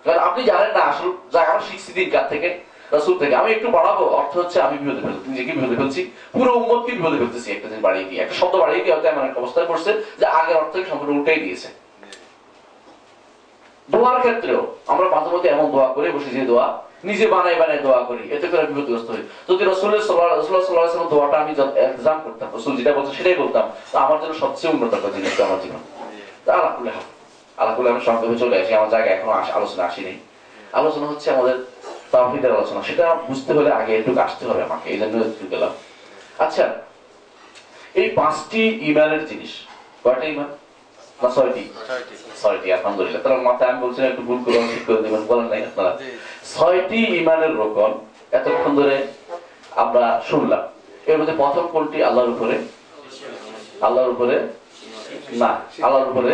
[0.04, 2.48] কারণ আপনি জানেন না আসল যা আমরা শিখছি দিন কার থেকে।
[2.96, 6.00] রাসূল থেকে। আমি একটু বাড়াবো, অর্থ হচ্ছে আমি বিপদে ফেলছি নিজেকে বিপদে ফেলছি?
[6.34, 7.48] পুরো উম্মতকে বিপদে ফেলতেছি?
[7.56, 10.56] একটা দিন বাড়িয়ে দিয়ে একটা শব্দ বাড়িয়ে দিয়ে হয়তো এমন একটা অবস্থায় পড়ছে যে আগের
[10.62, 11.68] অর্থ সম্পূর্ণ উল্টাই দিয়েছে।
[13.92, 14.60] দোয়ার ক্ষেত্রেও
[14.92, 16.66] আমরা মাঝে মধ্যে এমন দোয়া করে, বসে যে দোয়া,
[17.08, 21.52] নিজে বানাই বানাই দোয়া করি, এতে করে বিপদগ্রস্ত হই। যদি রসুলের সাল্লাহ দোয়াটা আমি
[21.86, 25.58] এক্সাম করতাম, রসুল যেটা বলতো সেটাই বলতাম, তো আমার জন্য সবচেয়ে উন্নত একটা জিনিস আমার
[25.64, 25.82] জীবন।
[26.56, 27.06] আল্লাহ কুলে হাত
[27.60, 30.14] আল্লাহ আমি সংক্ষেপে চলে আসি, আমার জায়গায় এখনও আলোচনা আসেনি।
[30.78, 31.56] আলোচনা হচ্ছে আমাদের
[32.14, 35.14] তাওহীদের আলোচনা সেটা বুঝতে হলে আগে একটু আসতে হবে আমাকে এই জন্য
[35.52, 35.72] গেলাম।
[36.44, 36.64] আচ্ছা
[38.00, 39.52] এই পাঁচটি ইমানের জিনিস
[40.04, 40.50] কয়টা ইমান
[41.22, 41.64] না ছয়টি।
[42.42, 45.92] ছয়টি। আলহামদুলিল্লাহ। তার মাথায় আমি বলছিলাম একটু ভুল করে ঠিক করে দেবেন বলেন নাই আপনারা।
[46.54, 47.90] ছয়টি ইমানের রোকন
[48.38, 48.96] এতক্ষণ ধরে
[49.82, 50.62] আমরা শুনলাম।
[51.10, 51.98] এর মধ্যে প্রথম কোনটি?
[52.08, 52.54] আল্লাহর উপরে।
[53.86, 54.36] আল্লাহর উপরে
[55.42, 55.50] না
[55.84, 56.32] আল্লাহর উপরে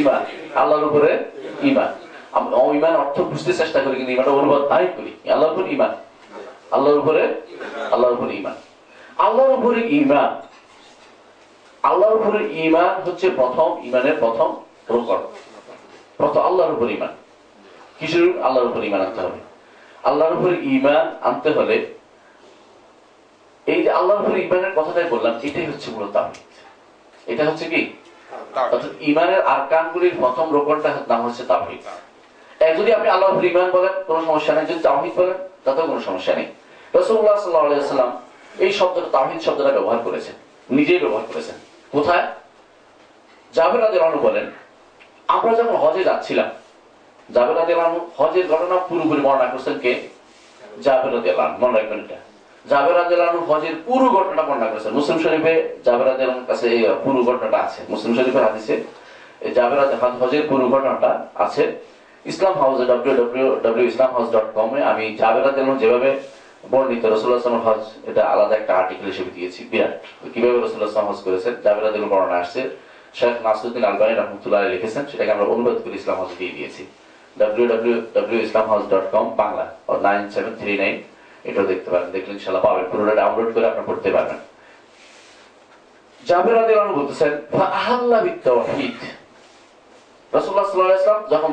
[0.00, 0.22] ইমান।
[0.60, 1.10] আল্লাহর উপরে
[1.70, 1.90] ইমান।
[2.74, 5.92] ইমান অর্থ বুঝতে চেষ্টা করি কিন্তু ইমানটা অনুবাদ নাই করি। আল্লাহর উপর ইমান।
[6.70, 7.34] আল্লাহর উপরে
[7.92, 8.54] আল্লাহর উপরে ইমান।
[9.18, 10.40] আল্লাহর উপরে ইমান।
[11.82, 14.56] আল্লাহর উপরে ইমান হচ্ছে প্রথম ইমানের প্রথম
[14.88, 15.18] রোকন
[16.16, 17.08] প্রথম আল্লাহর উপর ইমান।
[18.00, 18.42] উপর?
[18.42, 19.38] আল্লাহর উপর ইমান আনতে হবে।
[20.02, 21.94] আল্লাহর উপর ইমান আনতে হলে
[23.66, 26.16] এই যে আল্লাহর উপর ইমানের কথাটাই বললাম এটাই হচ্ছে মূলত
[27.26, 27.92] এটা হচ্ছে কি?
[28.54, 31.72] অর্থাৎ ইমানের আরকানগুলির প্রথম রোকনটা নাম হচ্ছে এক
[32.60, 36.34] যদি আপনি আল্লাহর উপর ইমান বলেন, কোনো সমস্যা নেই। যদি তাওহীদ বলেন, তাতেও কোনো সমস্যা
[36.34, 36.46] নেই।
[36.94, 40.34] রাসূলুল্লাহ সাল্লাল্লাহু আলাইহি এই শব্দটা, তাওহীদ শব্দটা ব্যবহার করেছেন।
[40.70, 41.54] নিজেই ব্যবহার করেছেন।
[41.92, 42.24] কোথায়?
[43.54, 44.46] জাবের রাদিয়াল্লাহু বলেন,
[45.28, 46.48] আমরা যখন হজে যাচ্ছিলাম,
[47.34, 49.92] জাবের রাদিয়াল্লাহু হজের ঘটনা পুরোপুরি বর্ণনা করছেন কে?
[50.82, 52.18] জাবের রাদিয়াল্লাহু মনে রাখবেন এটা।
[52.70, 56.68] জাবের রাদিয়াল্লাহু হজের পুরো ঘটনাটা বর্ণনা করেছেন। মুসলিম শরীফে জাবের রাদিয়াল্লাহুর কাছে
[57.04, 58.74] পুরো ঘটনাটা আছে। মুসলিম শরীফের হাদিসে
[59.54, 59.78] জাবের
[60.20, 61.64] হজের পুরো ঘটনাটা আছে।
[62.24, 66.10] ইসলাম হাউসে www ইসলাম হাউস ডট কমে আমি জাবের রাদিয়াল্লাহু যেভাবে
[66.72, 69.94] বর্ণিত রসুল্লাহ সাল্লাম হজ, এটা আলাদা একটা আর্টিকেল হিসেবে দিয়েছি। বিরাট।
[70.34, 71.54] কীভাবে রসুল্লাহ সাল্লাম হজ করেছেন?
[71.64, 72.60] জাবের রাদিয়াল্লাহু বর্ণনা আসছে।
[73.18, 76.82] শেখ নাসরুদ্দিন আলবানী রহমতুল্লাহ লিখেছেন, সেটাকে আমরা অনুবাদ করে ইসলাম হাউসে দিয়ে দিয়েছি।
[77.60, 80.96] www.islamhouse.com বাংলা, ও নাইন সেভেন থ্রি নাইন
[81.48, 84.38] এটাও দেখতে পারেন। দেখলে ইনশাল্লাহ পাবেন। পুরোটা ডাউনলোড করে আপনার পড়তে পারবেন।
[86.28, 88.98] জাবের রাদিয়াল্লাহু বলতেছেন ফাআহাল্লা বিত্তাওহীদ
[90.34, 91.50] রাসূলুল্লাহ সাল্লাল্লাহু আলাইহি ওয়াসাল্লাম যখন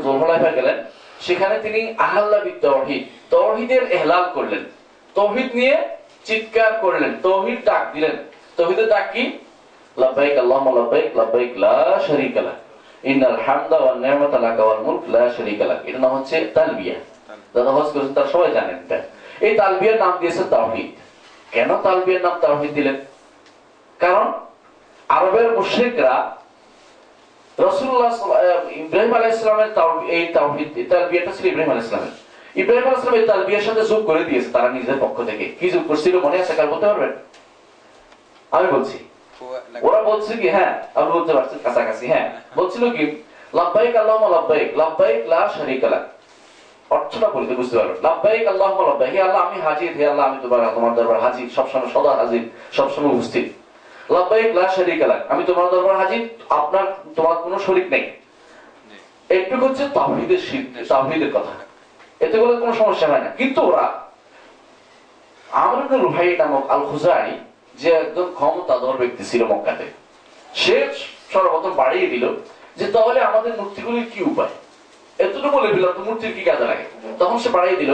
[0.58, 0.78] গেলেন,
[1.26, 3.02] সেখানে তিনি আহাল্লা বিত্তাওহীদ
[3.34, 4.64] তাওহীদের ইহলাল করলেন।
[5.16, 5.76] তাওহীদ নিয়ে
[6.28, 8.16] চিৎকার করলেন তাওহীদ ডাক দিলেন।
[8.58, 9.24] তাওহীদের ডাক কি?
[10.02, 12.54] লাব্বাইক আল্লাহুম্মা লাব্বাইক লাব্বাইক লা শারীকা
[13.12, 16.98] ইন্নাল হামদা ওয়াল মুলক, লা শারীকা এটা নাম হচ্ছে তালবিয়া।
[17.78, 18.98] হজ করেছেন, তারা সবাই জানেন এটা।
[19.46, 20.90] এই তালবিয়ার নাম দিয়েছেন তাওহীদ
[21.56, 22.98] কেন তালবিয়ার নাম তাওহীদ দিলেন?
[24.02, 24.26] কারণ
[25.18, 26.14] আরবের মুশরিকরা
[27.58, 28.90] আমি
[40.50, 40.82] হ্যাঁ
[41.64, 43.22] কাছাকাছি হ্যাঁ। বলছিল কি
[47.34, 51.20] বলতে বুঝতে পারবেন লাব্বাইক আল্লাহুম্মা লাব্বাইক, হে আল্লাহ, আমি হাজির, হে আল্লাহ, আমি তোমার তোমার
[51.20, 52.42] হাজির, সবসময় সদা হাজির,
[52.72, 53.67] সবসময় উপস্থিত।
[54.14, 58.06] লাব্বাইক লা শারীকা লাক। আমি তোমার দরবার হাজির আপনার তোমার কোনো শরীক নেই।
[59.38, 61.54] একটু হচ্ছে তাওহীদের শিরক তাওহীদের কথা।
[62.26, 63.86] এতে বলে কোনো সমস্যা হয় না। কিন্তু ওরা
[65.64, 67.32] আমর ইবনে রুহাই নামক আল খুজাই
[67.80, 69.86] যে একজন ক্ষমতাধর ব্যক্তি ছিল মক্কাতে
[70.62, 70.76] সে
[71.34, 72.26] সর্বপ্রথম বাড়িয়ে দিল
[72.78, 74.54] যে তাহলে আমাদের মূর্তিগুলির কি উপায়?
[75.20, 76.86] এতটুকু বলে দিলাম তো মূর্তির কি কাজে লাগে?
[77.20, 77.92] তখন সে বাড়িয়ে দিল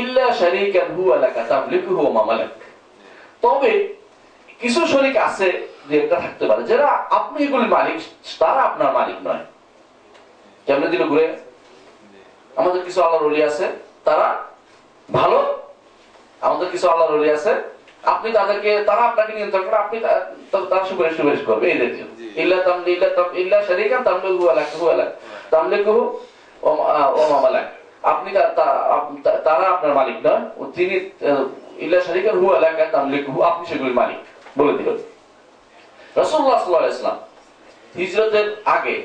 [0.00, 2.52] ইল্লা শারীকান হু আলাকা তামলিকুহু ওয়া মামালাক।
[3.42, 3.72] তবে
[4.60, 5.48] কিছু শরীক আছে
[5.88, 6.88] যে একটা থাকতে পারে যারা
[7.18, 7.98] আপনি এগুলি মালিক
[8.42, 9.44] তারা আপনার মালিক নয়।
[10.66, 11.26] কেমনে দিল ঘুরে?
[12.54, 13.64] আমাদের কিছু আল্লাহর ওলি আছে
[14.08, 14.26] তারা
[15.08, 15.38] ভালো।
[16.42, 17.52] আমাদের কিছু আল্লাহর ওলি আছে
[18.12, 19.96] আপনি তাদেরকে তারা আপনাকে নিয়ন্ত্রণ করে আপনি
[20.70, 22.02] তার সুপারিশ সুপারিশ করবে এই জি।
[22.42, 25.06] ইল্লা তামলি ইল্লা তাম ইল্লা শারীকান তামলিকু আলাকুহু আলা
[25.52, 26.02] তামলিকুহু
[26.62, 27.66] ও মামালাক
[28.12, 28.30] আপনি
[29.46, 30.42] তারা আপনার মালিক নয়
[30.76, 30.94] তিনি
[31.84, 34.20] ইল্লা শারীকান হু আলাকা তামলিকুহু আপনি সেগুলির মালিক।
[34.58, 34.88] বলে দিল।
[36.20, 37.18] রাসূলুল্লাহ সাল্লাল্লাহু আলাইহি ওয়াসাল্লাম
[37.98, 38.96] হিজরতের আগে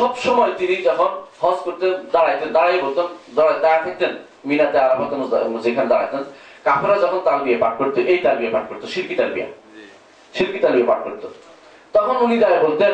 [0.00, 1.10] সব সময় তিনি যখন
[1.42, 4.12] হজ করতে দাঁড়াইতেন দাঁড়াই বলতেন দাঁড়ায় থাকতেন,
[4.48, 5.14] মিনাতে, আরাফাতে
[5.66, 6.22] যেখানে দাঁড়াতেন
[6.66, 9.48] কাফেরা যখন তালবিয়া পাঠ করতো, এই তালবিয়া পাঠ করতো শিরকি তালবিয়া।
[10.34, 11.26] শিরকি তালবিয়া পাঠ করতো।
[11.94, 12.92] তখন উনি দাঁড়ায় বলতেন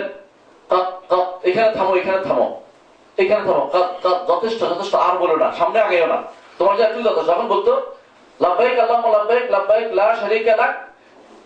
[1.48, 2.46] এখানে থামো এখানে থামো
[3.22, 3.64] এখানে থামো
[4.30, 6.18] যথেষ্ট যথেষ্ট, আর বলো না, সামনে আগেও না।
[6.58, 7.72] তোমার যা তুই যথেষ্ট। যখন বলতো,
[8.40, 10.72] লাব্বাইক আল্লাহুম্মা, লাব্বাইক লাব্বাইক, লা শারীকা লাক।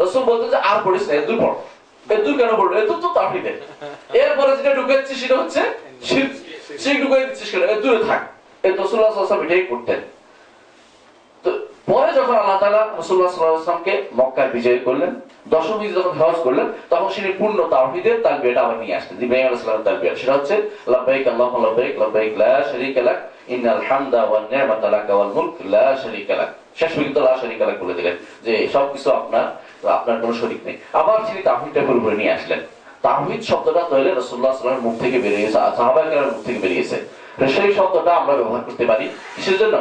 [0.00, 1.56] রাসূল বলতেন যে, আর পড়িস না পড়।
[2.38, 2.50] কেন
[2.90, 3.08] তো
[4.22, 5.60] এরপরে যেটা ঢুকাচ্ছি সেটা হচ্ছে
[7.02, 7.62] ঢুকাই দিচ্ছিস কেন?
[8.08, 8.22] থাক।
[9.08, 10.00] আলাইহি ওয়াসাল্লাম এটাই করতেন।
[11.44, 11.50] তো
[11.90, 12.56] পরে যখন আল্লাহ
[13.06, 15.10] সাল্লাল্লাহু আলাইহি ওয়াসাল্লামকে মক্কায় বিজয় করলেন,
[15.54, 20.12] দশম যখন হজ করলেন, তখন তিনি পূর্ণ তাওহীদের তালবিয়াটা আবার নিয়ে আসলেন ইব্রাহিম সালামের তালবিয়া।
[20.20, 20.54] সেটা হচ্ছে,
[20.92, 22.52] লাব্বাইক আল্লাহুম্মা লাব্বাইক লাব্বাইক লা
[23.54, 24.44] ইন্নাল হামদা ওয়ান
[25.16, 29.08] ওয়াল মুলক, লা শারীকা লাক। শেষ পর্যন্ত লা শারীকা লাক বলে দিলেন, যে সব কিছু
[29.20, 29.46] আপনার
[29.98, 32.60] আপনার কোনো শরীক নেই। আবার তিনি তাওহীদটা পুরোপুরি নিয়ে আসলেন।
[33.02, 36.96] তাওহীদ শব্দটা তাহলে রাসূলুল্লাহ সাল্লাল্লাহু আলাইহি মুখ থেকে বেরিয়েছে সাহাবায়ে মুখ থেকে বেরিয়েছে।
[37.56, 39.76] সেই শব্দটা আমরা ব্যবহার করতে পারি কিসের জন্য?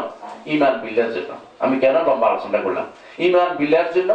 [0.45, 2.85] ইমান বিল্লার জন্য। আমি কেন লম্বা আলোচনা করলাম?
[3.27, 4.11] ইমান বিল্লার জন্য,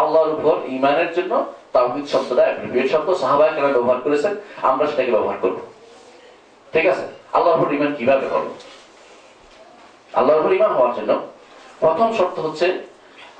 [0.00, 1.32] আল্লাহর উপর ইমানের জন্য
[1.72, 5.58] তাওহীদ শব্দটা অ্যাপ্রোপ্রিয়েট শব্দ সাহাবায়ে কেরাম ব্যবহার করেছেন, আমরা সেটাকে ব্যবহার করব।
[6.72, 7.04] ঠিক আছে?
[7.32, 8.48] আল্লাহর উপর ইমান কীভাবে করব
[10.14, 11.10] আল্লাহর উপর ইমান হওয়ার জন্য
[11.80, 12.66] প্রথম শর্ত হচ্ছে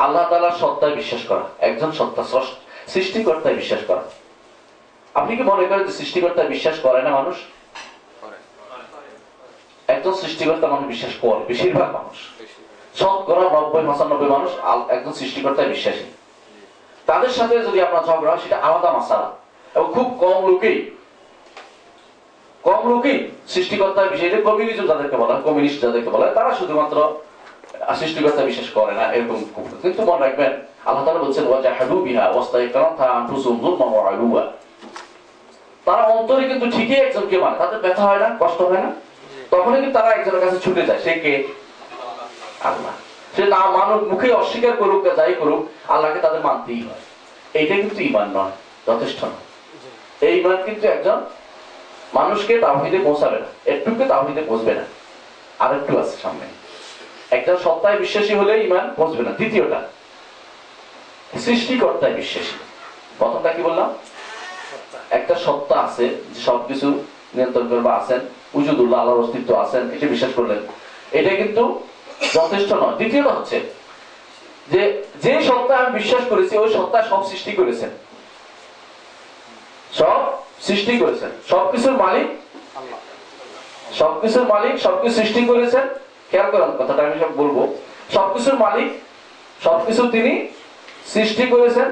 [0.05, 2.23] আল্লাহ তাআলার সত্তায় বিশ্বাস করা একজন সত্তা
[2.95, 4.03] সৃষ্টিকর্তায় বিশ্বাস করা
[5.15, 7.37] আপনি কি মনে করেন যে সৃষ্টিকর্তায় বিশ্বাস করে না মানুষ?
[9.95, 12.17] একজন সৃষ্টিকর্তা মানুষ বিশ্বাস করে বেশিরভাগ মানুষ।
[12.99, 14.51] শতকরা নব্বই পঁচানব্বই মানুষ
[14.95, 16.07] একজন সৃষ্টিকর্তায় বিশ্বাসী।
[17.09, 19.29] তাদের সাথে যদি আপনার ঝগড়া হয়, সেটা আলাদা মাসালা।
[19.75, 20.79] এবং খুব কম লোকেই
[22.63, 23.17] কম লোকই
[23.53, 26.97] সৃষ্টিকর্তার বিষয়ে কমিউনিজম যাদেরকে বলা হয় কমিউনিস্ট যাদেরকে বলা হয় তারা শুধুমাত্র
[28.01, 29.39] সৃষ্টিকর্তা বিশ্বাস করে না, এরকম
[29.83, 30.53] কিন্তু মনে রাখবেন,
[30.89, 34.45] আল্লাহ তাআলা বলছেন ওয়াজাহাদু বিহা ওয়াস্তাইকারাতহা আনফুসুহুম যুলমান ওয়া আলুয়া
[35.87, 38.91] তারা অন্তরে কিন্তু ঠিকই একজনকে মানে তাদের ব্যথা হয় না, কষ্ট হয় না।
[39.51, 41.35] তখনই কিন্তু তারা একজনের কাছে ছুটে যায়, সে কে?
[42.71, 42.95] আল্লাহ।
[43.37, 47.03] সে না মানুষ, মুখে অস্বীকার করুক বা যাই করুক, আল্লাহকে তাদের মানতেই হয়।
[47.59, 48.55] এইটা কিন্তু ইমান নয়,
[48.87, 49.45] যথেষ্ট নয়।
[50.27, 51.19] এই ইমান কিন্তু একজন
[52.19, 54.85] মানুষকে তাওহিদে পৌঁছাবে না, একটুকে তাওহিদে পৌঁছবে না।
[55.63, 56.47] আর একটু আছে সামনে।
[57.35, 59.81] একজন সত্তায় বিশ্বাসী হলে ইমান পৌঁছবে না। দ্বিতীয়টা,
[61.45, 62.57] সৃষ্টিকর্তায় বিশ্বাসী।
[63.19, 63.89] প্রথমটা কি বললাম?
[65.19, 66.05] একটা সত্তা আছে
[66.47, 66.87] সবকিছু
[67.35, 68.21] নিয়ন্ত্রণ করবে আছেন,
[68.59, 70.61] উজুদুল্লাহ, আল্লাহর অস্তিত্ব আছেন এটা বিশ্বাস করলেন,
[71.19, 71.63] এটা কিন্তু
[72.37, 73.59] যথেষ্ট নয়। দ্বিতীয়টা হচ্ছে
[74.73, 74.83] যে
[75.25, 77.91] যে সত্তা আমি বিশ্বাস করেছি, ওই সত্তা সব সৃষ্টি করেছেন।
[79.99, 80.21] সব
[80.67, 82.29] সৃষ্টি করেছেন। সবকিছুর মালিক
[83.99, 85.85] সবকিছুর মালিক সবকিছু সৃষ্টি করেছেন
[86.35, 87.57] খেয়াল করেন, কথাটা আমি সব বলব।
[88.15, 88.91] সবকিছুর মালিক,
[89.65, 90.33] সবকিছু তিনি
[91.13, 91.89] সৃষ্টি করেছেন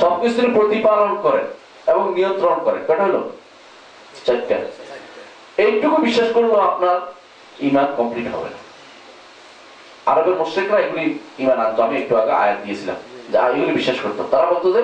[0.00, 1.46] সবকিছু তিনি প্রতিপালন করেন
[1.92, 3.20] এবং নিয়ন্ত্রণ করেন। কটা হলো?
[4.26, 4.56] চারটা।
[5.62, 6.96] এইটুকু বিশ্বাস করলেও আপনার
[7.60, 8.58] ইমান কমপ্লিট হবে না।
[10.10, 11.04] আরবের মুশ্রিকরা এগুলি
[11.42, 12.98] ইমান আনতো। আমি একটু আগে আয়াত দিয়েছিলাম,
[13.32, 14.82] যে এগুলি বিশ্বাস করতো। তারা বলতো যে,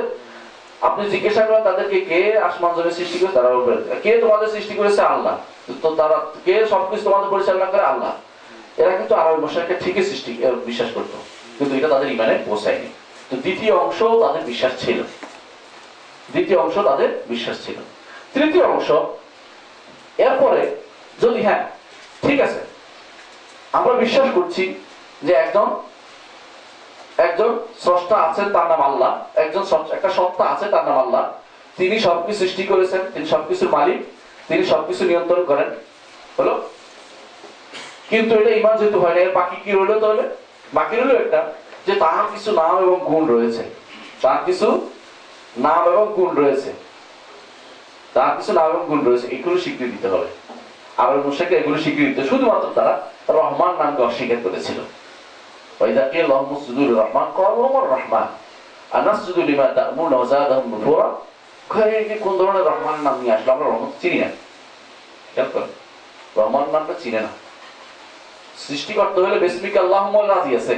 [0.88, 3.50] আপনি জিজ্ঞাসা করেন তাদেরকে কে আসমান জমি সৃষ্টি করে তারা
[4.04, 5.00] কে তোমাদের সৃষ্টি করেছে?
[5.14, 5.34] আল্লাহ।
[5.82, 7.84] তো তারা, কে সবকিছু তোমাদের পরিচালনা করে?
[7.92, 8.12] আল্লাহ।
[8.76, 10.32] এরা কিন্তু আরব মশাইকে ঠিকই সৃষ্টি
[10.66, 11.16] বিশ্বাস করতো।
[11.58, 12.88] কিন্তু এটা তাদের ইমানে পৌঁছায়নি।
[13.30, 14.98] তো দ্বিতীয় অংশ তাদের বিশ্বাস ছিল।
[16.32, 17.78] দ্বিতীয় অংশ তাদের বিশ্বাস ছিল।
[18.34, 18.88] তৃতীয় অংশ,
[20.26, 20.62] এরপরে
[21.22, 21.62] যদি হ্যাঁ
[22.26, 22.60] ঠিক আছে,
[23.78, 24.62] আমরা বিশ্বাস করছি
[25.22, 25.68] যে একজন
[27.26, 27.50] একজন
[27.82, 29.10] স্রষ্টা আছেন তার নাম আল্লাহ,
[29.42, 29.64] একজন
[29.96, 31.24] একটা সত্তা আছে তার নাম আল্লাহ,
[31.78, 33.98] তিনি সবকিছু সৃষ্টি করেছেন, তিনি সবকিছুর মালিক,
[34.48, 35.68] তিনি সবকিছু নিয়ন্ত্রণ করেন।
[36.38, 36.54] হলো
[38.10, 40.22] কিন্তু এটা ইমান যেহেতু হয় না এর বাকি কি রইল তাহলে?
[40.74, 41.52] বাকি রইল একটা,
[41.86, 43.62] যে তাহার কিছু নাম এবং গুণ রয়েছে।
[44.22, 44.90] তাহার কিছু
[45.58, 46.72] নাম এবং গুণ রয়েছে।
[48.14, 50.26] তাহার কিছু নাম এবং গুণ রয়েছে, এগুলো স্বীকৃতি দিতে হবে।
[50.96, 54.78] আবার মুসাকে এগুলো স্বীকৃতি দিতে শুধুমাত্র তারা রহমান নামকে অস্বীকার করেছিল।
[55.80, 58.26] ওইদাকে লহমসুদুর রহমান কমর রহমান।
[58.90, 61.08] আনাসুদুল ইমা তামুন ওজাদ নুফুরা।
[62.20, 63.52] কোন ধরনের রহমান নাম নিয়ে আসলো?
[63.52, 64.26] আমরা রহমান চিনি না।
[65.34, 65.68] খেয়াল করেন।
[66.42, 67.28] রহমান নামটা চিনে না।
[68.68, 70.74] সৃষ্টিকর্তা হলে বেসমিক আল্লাহ রাজি আছে।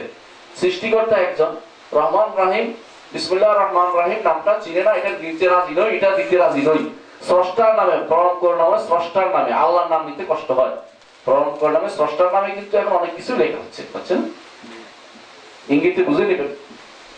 [0.61, 1.51] সৃষ্টিকর্তা একজন।
[1.93, 2.67] রহমান রাহিম
[3.13, 6.83] বিসমুল্লাহ রহমান রাহিম নামটা চিনে না, এটা দিতে রাজি নই, এটা দিতে রাজি নই।
[7.27, 7.97] স্রষ্টার নামে
[8.41, 10.77] করে নামে স্রষ্টার নামে, আল্লাহর নাম নিতে কষ্ট হয়।
[11.61, 14.21] করে নামে স্রষ্টার নামে কিন্তু এখন অনেক কিছু লেখা হচ্ছে বুঝছেন?
[15.69, 16.51] ইঙ্গিতে বুঝে নেবেন।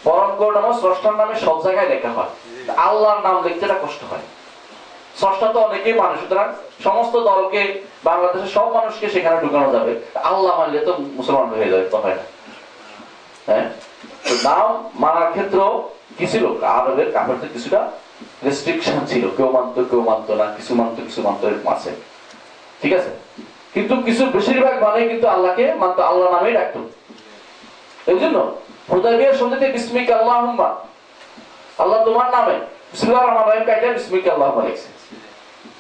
[0.05, 2.33] পরম স্রষ্টার নামে সব জায়গায় লেখা হয়।
[2.77, 4.25] আল্লাহর নাম লিখতে কষ্ট হয়।
[5.21, 6.49] স্রষ্টা তো অনেকেই মানুষ, সুতরাং
[6.85, 7.63] সমস্ত দলকে
[8.05, 12.25] বাংলাদেশের সব মানুষকে সেখানে ঢুকানো যাবে। আল্লাহ মানলে তো মুসলমান হয়ে যাবে তো হয় না।
[13.47, 13.65] হ্যাঁ?
[14.45, 15.89] নাম মানার ক্ষেত্রেও
[16.19, 16.45] কি ছিল?
[16.63, 17.91] আরবের কাপড়তে কিছুটা
[18.45, 21.91] রেস্ট্রিকশন ছিল। কেউ মানতো কেউ মানতো না, কিছু মানতো কিছু মানতো, এরকম আছে।
[22.83, 23.11] ঠিক আছে?
[23.75, 26.81] কিন্তু কিছু বেশিরভাগ মানে কিন্তু আল্লাহকে মানতো আল্লাহ নামেই ডাকতো।
[28.13, 28.57] এই জন্য
[28.93, 30.75] হুদাইবিয়ার সন্ধিতে বিস্মিক আল্লাহুম্মা
[31.79, 32.57] আল্লাহ তোমার নামে।
[32.93, 34.89] বিসমিল্লাহির রহমানির রহিম কাইটা বিসমিক আল্লাহুম্মা লিখছে।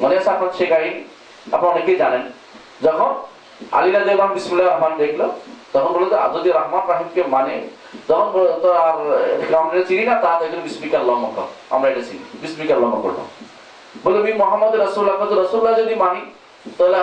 [0.00, 1.04] মনে আছে আপনার সে কাহিনী
[1.52, 2.22] আপনারা অনেকেই জানেন।
[2.86, 3.10] যখন
[3.78, 5.20] আলী রাদিয়াল্লাহু আনহু বিসমিল্লাহির রহমান দেখল
[5.72, 7.54] তখন বলল যে যদি রহমান রাহিমকে মানে?
[8.34, 8.96] বলল, তো আর
[9.60, 13.26] আমরা চিনি না তা দেখল বিসমিক আল্লাহুম্মা কর আমরা এটা চিনি বিসমিক আল্লাহুম্মা করলাম
[14.04, 16.22] বলে আমি মোহাম্মদ রাসূলুল্লাহ কত রাসূলুল্লাহ যদি মানি
[16.78, 17.00] তাহলে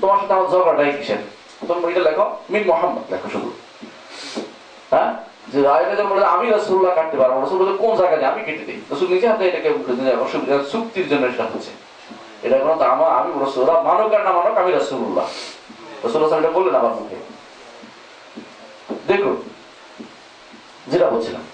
[0.00, 1.20] তোমার সাথে আমার ঝগড়াটাই কিসের?
[1.68, 3.50] তোমরা এটা লেখো মিন মোহাম্মদ লেখো শুধু।
[4.92, 5.10] হ্যাঁ?
[5.52, 5.58] যে
[6.34, 9.68] আমি রাসূলুল্লাহ কাটতে পারব রাসূল কোন জায়গায় আমি কেটে দিই। রাসূল নিজে হাতে এটাকে
[10.24, 11.72] অসুবিধা চুক্তির জন্য এটা হচ্ছে
[12.46, 13.30] এটা কোনো আমার আমি
[13.88, 15.26] মানক আর না মানক, আমি রাসূলুল্লাহ
[16.40, 17.18] এটা বললেন আমার মুখে।
[19.10, 19.36] দেখুন,
[20.90, 21.44] যেটা বলছিলাম।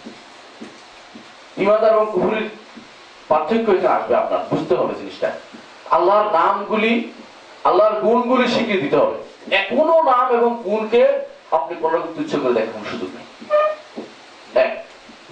[1.95, 2.47] এবং কুফুরির
[3.31, 5.29] পার্থক্য এখানে আসবে আপনার, বুঝতে হবে জিনিসটা।
[5.97, 6.93] আল্লাহর নামগুলি,
[7.69, 8.47] আল্লাহর গুণগুলি
[8.83, 9.17] দিতে হবে।
[9.77, 11.03] কোনো নাম এবং গুণকে
[11.57, 13.27] আপনি কোনো তুচ্ছ করে দেখার সুযোগ নেই।
[14.65, 14.71] এক,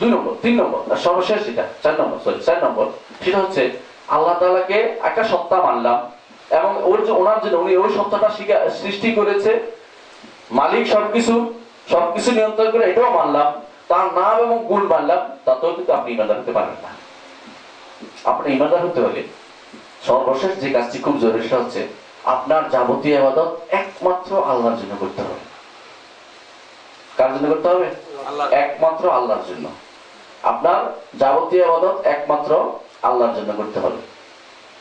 [0.00, 2.86] দুই নম্বর, তিন নম্বর সর্বশেষ যেটা, চার নম্বর সরি চার নম্বর,
[3.24, 3.62] সেটা হচ্ছে
[4.14, 5.98] আল্লাহ তালাকে একটা সত্তা মানলাম
[6.58, 8.28] এবং ওর যে ওনার জন্য উনি ওই সত্তাটা
[8.82, 9.50] সৃষ্টি করেছে
[10.50, 11.34] মালিক সবকিছু
[11.90, 13.48] সবকিছু নিয়ন্ত্রণ করে এটাও মানলাম
[13.88, 16.90] তার নাম এবং গুণ মানলাম তাতেও কিন্তু আপনি ইমানদার হতে পারবেন না।
[18.24, 19.20] আপনি ইমানদার হতে হলে
[20.08, 21.80] সর্বশেষ যে কাজটি খুব জরুরি সেটা হচ্ছে
[22.34, 25.42] আপনার যাবতীয় আবাদত একমাত্র আল্লাহর জন্য করতে হবে।
[27.18, 27.86] কার জন্য করতে হবে?
[28.64, 29.66] একমাত্র আল্লাহর জন্য।
[30.42, 30.80] আপনার
[31.18, 32.50] যাবতীয় আবাদত একমাত্র
[33.02, 34.00] আল্লাহর জন্য করতে হবে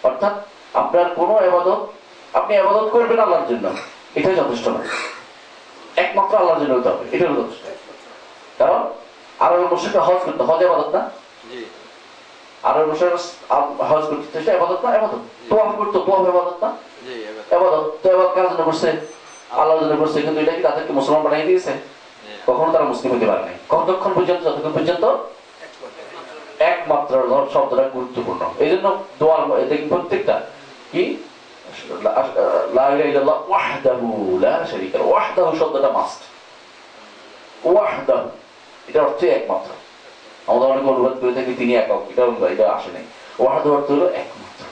[0.03, 0.33] অর্থাৎ
[0.73, 1.87] আপনার কোনো আবাদত
[2.33, 3.65] আপনি আবাদত করবেন আল্লাহর জন্য।
[4.15, 4.81] এটাই যথেষ্ট না
[5.95, 7.63] একমাত্র আল্লাহর জন্য হতে হবে। এটাই যথেষ্ট।
[8.57, 8.81] কারণ
[9.39, 11.09] আরবের মুশরিকরা হজ করতে। হজ আবাদত না?
[12.63, 13.17] আরবের মুশরিকরা
[13.85, 14.89] হজ করতে সেটা আবাদত না?
[14.97, 16.69] আবাদত তোয়াফ করতো। তোয়াফ আবাদত না?
[17.51, 18.89] এবার আবাদত তো আবাদত কার জন্য করছে?
[19.49, 21.71] আল্লাহর জন্য করছে। কিন্তু এটা কি তাদেরকে মুসলমান বানিয়ে দিয়েছে?
[21.71, 24.41] জি। কখনো তারা মুসলিম হতে পারে নাই। কতক্ষণ পর্যন্ত?
[24.47, 25.05] যতক্ষণ পর্যন্ত
[26.59, 30.41] একমাত্র শব্দটা গুরুত্বপূর্ণ। এই জন্য দোয়ার দেখি প্রত্যেকটা।
[30.91, 31.17] কি?
[35.59, 35.89] শব্দটা
[39.27, 39.71] একমাত্র।
[40.87, 44.65] অনুবাদ করে থাকি তিনি এটা অর্থ হলো একমাত্র।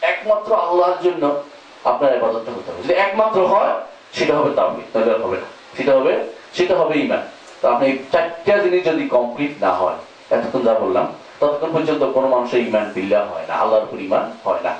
[0.00, 1.42] একমাত্র আল্লাহর জন্য
[1.84, 3.80] আপনার ইবাদতটা হতে হবে। যদি একমাত্র হয়,
[4.12, 7.22] সেটা হবে তাওহীদ, তাহলে হবে না। সেটা হবে সেটা হবে ঈমান।
[7.62, 9.94] তো আপনি চারটা জিনিস যদি কমপ্লিট না হয়
[10.30, 11.06] এতক্ষণ যা বললাম,
[11.40, 14.72] ততক্ষণ পর্যন্ত কোনো মানুষের ইমান বিল্লাহ হয় না, আল্লাহর উপর ইমান হয় না।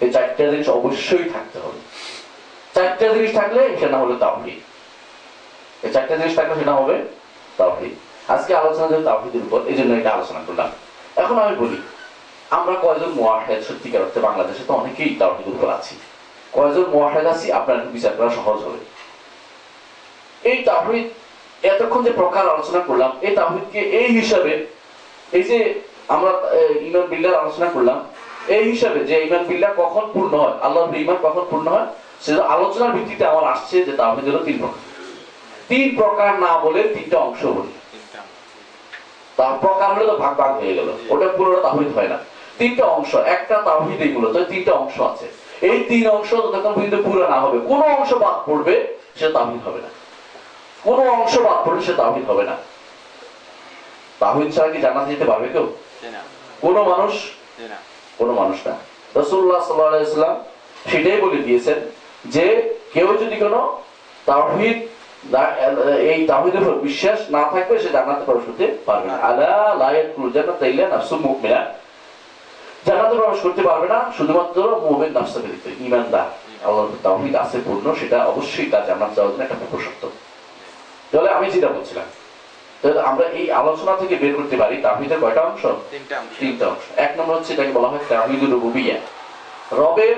[0.00, 1.78] এই চারটা জিনিস অবশ্যই থাকতে হবে।
[2.74, 4.60] চারটা জিনিস থাকলে সেটা হলো তাওহীদ।
[5.82, 6.94] এই চারটা জিনিস থাকলে সেটা হবে
[7.56, 7.94] তাওহীদ।
[8.28, 10.68] আজকে আলোচনা যেহেতু তাওহীদের উপর, এই জন্য এটা আলোচনা করলাম।
[11.16, 11.76] এখন আমি বলি,
[12.50, 15.94] আমরা কয়জন মোয়াহেদ সত্যিকার অর্থে বাংলাদেশে তো অনেকেই তাওহীদের উপর আছি।
[16.52, 17.52] কয়জন মোয়াহেদ আছি?
[17.52, 18.80] আপনার বিচার করা সহজ হবে।
[20.50, 21.06] এই তাওহীদ,
[21.62, 24.66] এতক্ষণ যে প্রকার আলোচনা করলাম, এই তাওহীদকে এই হিসাবে
[25.36, 25.58] এই যে
[26.14, 26.32] আমরা
[26.88, 27.98] ইমান বিল্লাহ আলোচনা করলাম,
[28.56, 31.86] এই হিসাবে যে ইমান বিল্লাহ কখন পূর্ণ হয়, আল্লাহর ইমান কখন পূর্ণ হয়,
[32.24, 34.80] সেটা আলোচনার ভিত্তিতে আমার আসছে যে তাওহীদ হলো তিন প্রকার।
[35.70, 38.20] তিন প্রকার না বলে তিনটা অংশ বলি। তিনটা
[39.38, 42.18] তা প্রকার হলে তো ভাগ ভাগ হয়ে গেল। ওটা পুরোটা তাহিদ হয় না।
[42.58, 45.26] তিনটা অংশ, একটা তাহিদ এগুলো তো তিনটা অংশ আছে।
[45.68, 48.74] এই তিন অংশ যতক্ষণ পর্যন্ত পুরো না হবে, কোনো অংশ বাদ পড়বে,
[49.18, 49.90] সে তাহিদ হবে না।
[50.86, 52.54] কোনো অংশ বাদ পড়বে সেটা তাহিদ হবে না।
[54.22, 55.66] তাহিদ ছাড়া কি জান্নাতে যেতে পারবে কেউ?
[56.64, 57.14] কোনো মানুষ?
[58.18, 58.74] কোনো মানুষ না।
[59.20, 60.34] রসুল্লাহ সাল্লাম
[60.90, 61.78] সেটাই বলে দিয়েছেন
[62.34, 62.46] যে
[62.94, 63.60] কেউ যদি কোনো
[64.28, 64.78] তাহিদ
[66.12, 70.28] এই তাহিদের উপর বিশ্বাস না থাকবে সে জান্নাতে প্রবেশ করতে পারবে না। আলা লায়াত কুল
[70.36, 71.60] জান্নাত ইল্লা নাফসুল মুমিনা।
[72.86, 76.26] জান্নাতে প্রবেশ করতে পারবে না শুধুমাত্র মুমিন নাফসা ব্যতীত ঈমানদার।
[76.66, 80.02] আল্লাহর তাওহীদ আছে পূর্ণ সেটা অবশ্যই তার জান্নাত যাওয়ার জন্য একটা প্রশস্ত।
[81.10, 82.08] তাহলে আমি যেটা বলছিলাম
[82.82, 85.66] তাহলে আমরা এই আলোচনা থেকে বের করতে পারি তাওহীদের কয়টা অংশ?
[86.40, 88.96] তিনটা অংশ। এক নম্বর হচ্ছে এটাকে বলা হয় তাহিদুর রুবুবিয়া।
[89.72, 90.16] রবের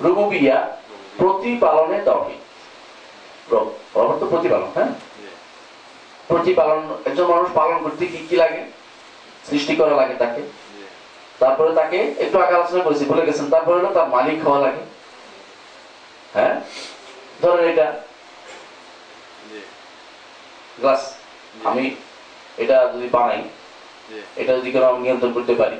[0.00, 0.76] রুবুবিয়া
[1.18, 2.40] প্রতিপালনে তাহিদ।
[3.54, 4.86] রব রবের তো প্রতিপালন হ্যাঁ?
[6.28, 8.62] প্রতিপালন একজন মানুষ পালন করতে কি কি লাগে?
[9.50, 10.42] সৃষ্টি করা লাগে তাকে।
[11.38, 14.82] তারপরে তাকে একটু আগে আলোচনা করেছি ভুলে গেছেন। তারপরে হলো তার মালিক হওয়া লাগে।
[16.34, 16.60] হ্যাঁ?
[17.42, 17.92] ধরেন এটা।
[20.80, 21.14] গ্লাস।
[21.70, 21.84] আমি
[22.62, 23.40] এটা যদি বানাই
[24.40, 25.76] এটা যদি কোনো আমি নিয়ন্ত্রণ করতে পারি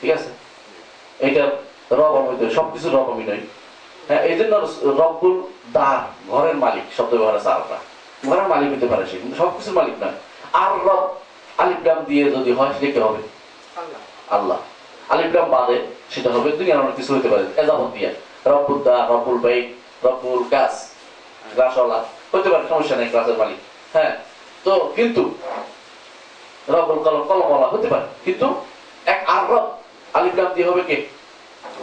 [0.00, 0.28] ঠিক আছে?
[1.20, 1.44] এটা
[2.00, 3.40] রব আমি সবকিছু রব আমি নই
[4.08, 4.54] হ্যাঁ এই জন্য
[5.02, 5.34] রব্বুল
[5.76, 5.98] দার
[6.32, 7.78] ঘরের মালিক শব্দ ব্যবহার আছে আররা
[8.28, 10.16] ঘরের মালিক হতে পারে সে কিন্তু সবকিছুর মালিক নয়
[10.62, 11.02] আর রব
[11.62, 13.20] আলিফলাম দিয়ে যদি হয় সেটা কি হবে?
[14.36, 14.58] আল্লাহ।
[15.12, 15.76] আলিফলাম বাদে
[16.12, 18.10] সেটা হবে দুনিয়ার অনেক কিছু হতে পারে। এজাবত দিয়ে।
[18.52, 19.64] রব্বুল দা রব্বুল বাইক
[20.06, 20.74] রব্বুল গাছ
[21.58, 21.98] গাছওয়ালা
[22.32, 23.58] হতে পারে সমস্যা নেই গাছের মালিক।
[23.94, 24.12] হ্যাঁ
[24.64, 25.22] তো কিন্তু
[26.68, 28.46] রব্বুল কলম কলমওয়ালা হতে পারে। কিন্তু
[29.06, 30.96] এক আর রব দিয়ে হবে কে?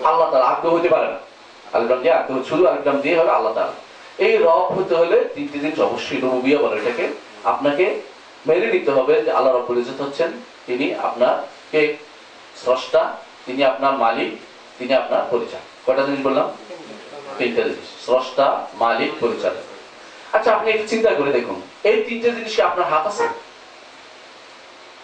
[0.04, 1.18] আল্লাহ তালা আগ্রহ হতে পারে না।
[1.74, 3.74] আলিফলাম দিয়ে আগ্রহ শুধু আলিফলাম দিয়ে হবে আল্লাহ তালা
[4.18, 7.08] এই রব হতে হলে তিনটি জিনিস অবশ্যই রুবিয়া বলে এটাকে।
[7.44, 8.02] আপনাকে
[8.48, 10.32] মেনে নিতে হবে যে আল্লাহ রব্বুল ইজ্জত হচ্ছেন।
[10.66, 11.36] তিনি আপনার
[11.72, 11.98] কে?
[12.64, 13.02] স্রষ্টা।
[13.46, 14.32] তিনি আপনার মালিক।
[14.78, 16.52] তিনি আপনার পরিচালক। কয়টা জিনিস বললাম?
[17.38, 19.66] তিনটা জিনিস। স্রষ্টা, মালিক, পরিচালক।
[20.36, 23.26] আচ্ছা আপনি একটু চিন্তা করে দেখুন। এই তিনটে জিনিস কি আপনার হাত আছে?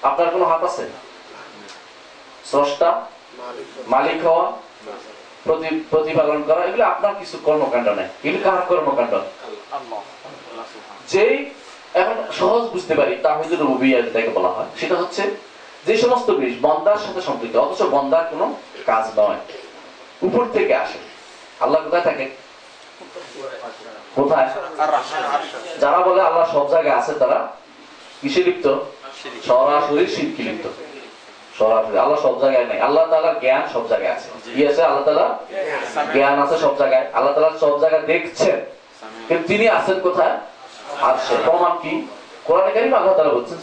[0.09, 0.83] আপনার কোনো হাত আছে?
[2.49, 2.89] স্রষ্টা,
[3.93, 4.45] মালিক হওয়া
[5.91, 9.13] প্রতিপালন করা, এগুলো আপনার কিছু কর্মকাণ্ড নেই। এগুলো কার কর্মকাণ্ড?
[11.11, 11.35] যেই,
[12.01, 15.23] এখন সহজ বুঝতে পারি তাহিদুর রুবিয়া যেটাকে বলা হয়। সেটা হচ্ছে,
[15.87, 18.45] যে সমস্ত জিনিস বন্দার সাথে সম্পৃক্ত, অথচ বন্দার কোনো
[18.89, 19.39] কাজ নয়।
[20.27, 20.99] উপর থেকে আসে।
[21.63, 22.25] আল্লাহ কোথায় থাকে?
[24.15, 24.49] কোথায়?
[25.81, 27.47] যারা বলে আল্লাহ সব জায়গায় আছে তারা
[28.21, 28.65] কিসে লিপ্ত?
[29.47, 30.65] সরাসরি শিরকি লিপ্ত।
[31.59, 34.83] সরাসরি আল্লাহ সব জায়গায় নাই। আল্লাহ তাআলার জ্ঞান সব জায়গায় আছে। কি আছে?
[34.83, 35.27] আল্লাহ তাআলা
[36.13, 38.57] জ্ঞান আছে সব জায়গায়। আল্লাহ তাআলা সব জায়গায় দেখছেন।
[39.27, 40.35] কিন্তু তিনি আছেন কোথায়?
[41.01, 42.07] আরশে প্রমাণ কি?
[42.43, 43.57] কোরআনে কারীম আল্লাহ তাআলা বলছেন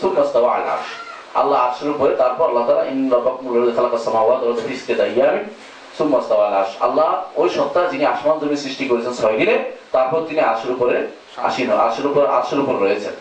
[0.44, 0.88] আলা আরশ।
[1.34, 5.02] আল্লাহ আরশের উপরে তারপর আল্লাহ তাআলা ইন রাব্বাকুম আল্লাযী খালাকাস সামাওয়াতি ওয়াল আরদা ফি সিত্তাতি
[5.02, 5.44] আইয়ামিন
[5.98, 9.56] সুবহানাহু আলা আরশ। আল্লাহ ওই সত্তা যিনি আসমান জমি সৃষ্টি করেছেন ছয় দিনে
[9.94, 10.96] তারপর তিনি আরশের উপরে
[11.48, 13.14] আসীন আরশের উপর আরশের উপর রয়েছেন।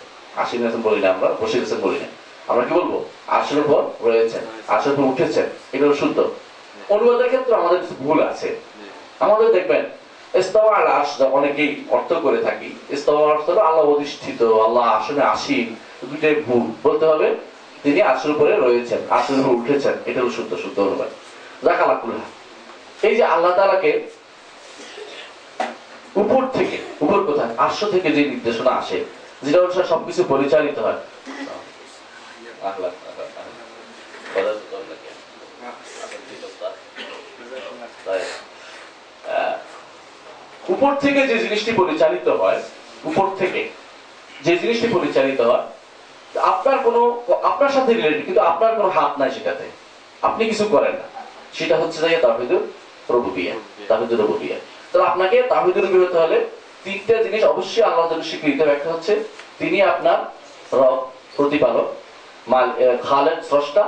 [0.43, 2.09] আসীন আছেন বলি না আমরা, বসে গেছেন বলি না।
[2.49, 2.93] আমরা কি বলব?
[3.36, 4.43] আরশের উপর রয়েছেন
[4.74, 6.18] আরশের উপর উঠেছেন, এটা শুদ্ধ।
[6.93, 8.49] অনুবাদের ক্ষেত্রে আমাদের ভুল আছে।
[9.26, 9.84] আমাদের দেখবেন
[11.39, 15.68] অনেকেই অর্থ করে থাকি, ইস্তাওয়া অর্থ হলো আল্লাহ অধিষ্ঠিত, আল্লাহ আসনে আসীন
[16.09, 17.28] দুইটাই ভুল। বলতে হবে,
[17.84, 21.09] তিনি আসল উপরে রয়েছেন আসল উপরে উঠেছেন, এটা হলো শুদ্ধ শুদ্ধ অনুবাদ।
[21.65, 22.28] জাকালাকুল্লাহ।
[23.07, 23.91] এই যে আল্লাহ তাআলাকে
[26.22, 27.53] উপর থেকে, উপর কোথায়?
[27.57, 28.97] আশ্ব থেকে যে নির্দেশনা আসে,
[29.43, 30.99] যেটা অনুসারে সবকিছু পরিচালিত হয়।
[40.70, 42.59] উপর থেকে যে জিনিসটি পরিচালিত হয়,
[43.05, 43.61] উপর থেকে
[44.45, 45.65] যে জিনিসটি পরিচালিত হয়,
[46.53, 47.01] আপনার কোনো,
[47.43, 49.65] আপনার সাথে রিলেটেড কিন্তু আপনার কোনো হাত নাই সেটাতে।
[50.22, 51.07] আপনি কিছু করেন না।
[51.53, 52.63] সেটা হচ্ছে যে তাহিদুর
[53.15, 53.55] রবুবিয়া
[53.88, 54.57] তাহিদুর রবুবিয়া।
[54.91, 56.45] তাহলে আপনাকে তাহিদুর রবি হতে হলে
[56.83, 59.23] তিনটা জিনিস অবশ্যই আল্লাহর জন্য স্বীকৃত হবে। একটা হচ্ছে।
[59.59, 60.19] তিনি আপনার
[60.77, 61.88] রব, প্রতিপালক,
[62.47, 63.83] মাল খালেদ, স্রষ্টা।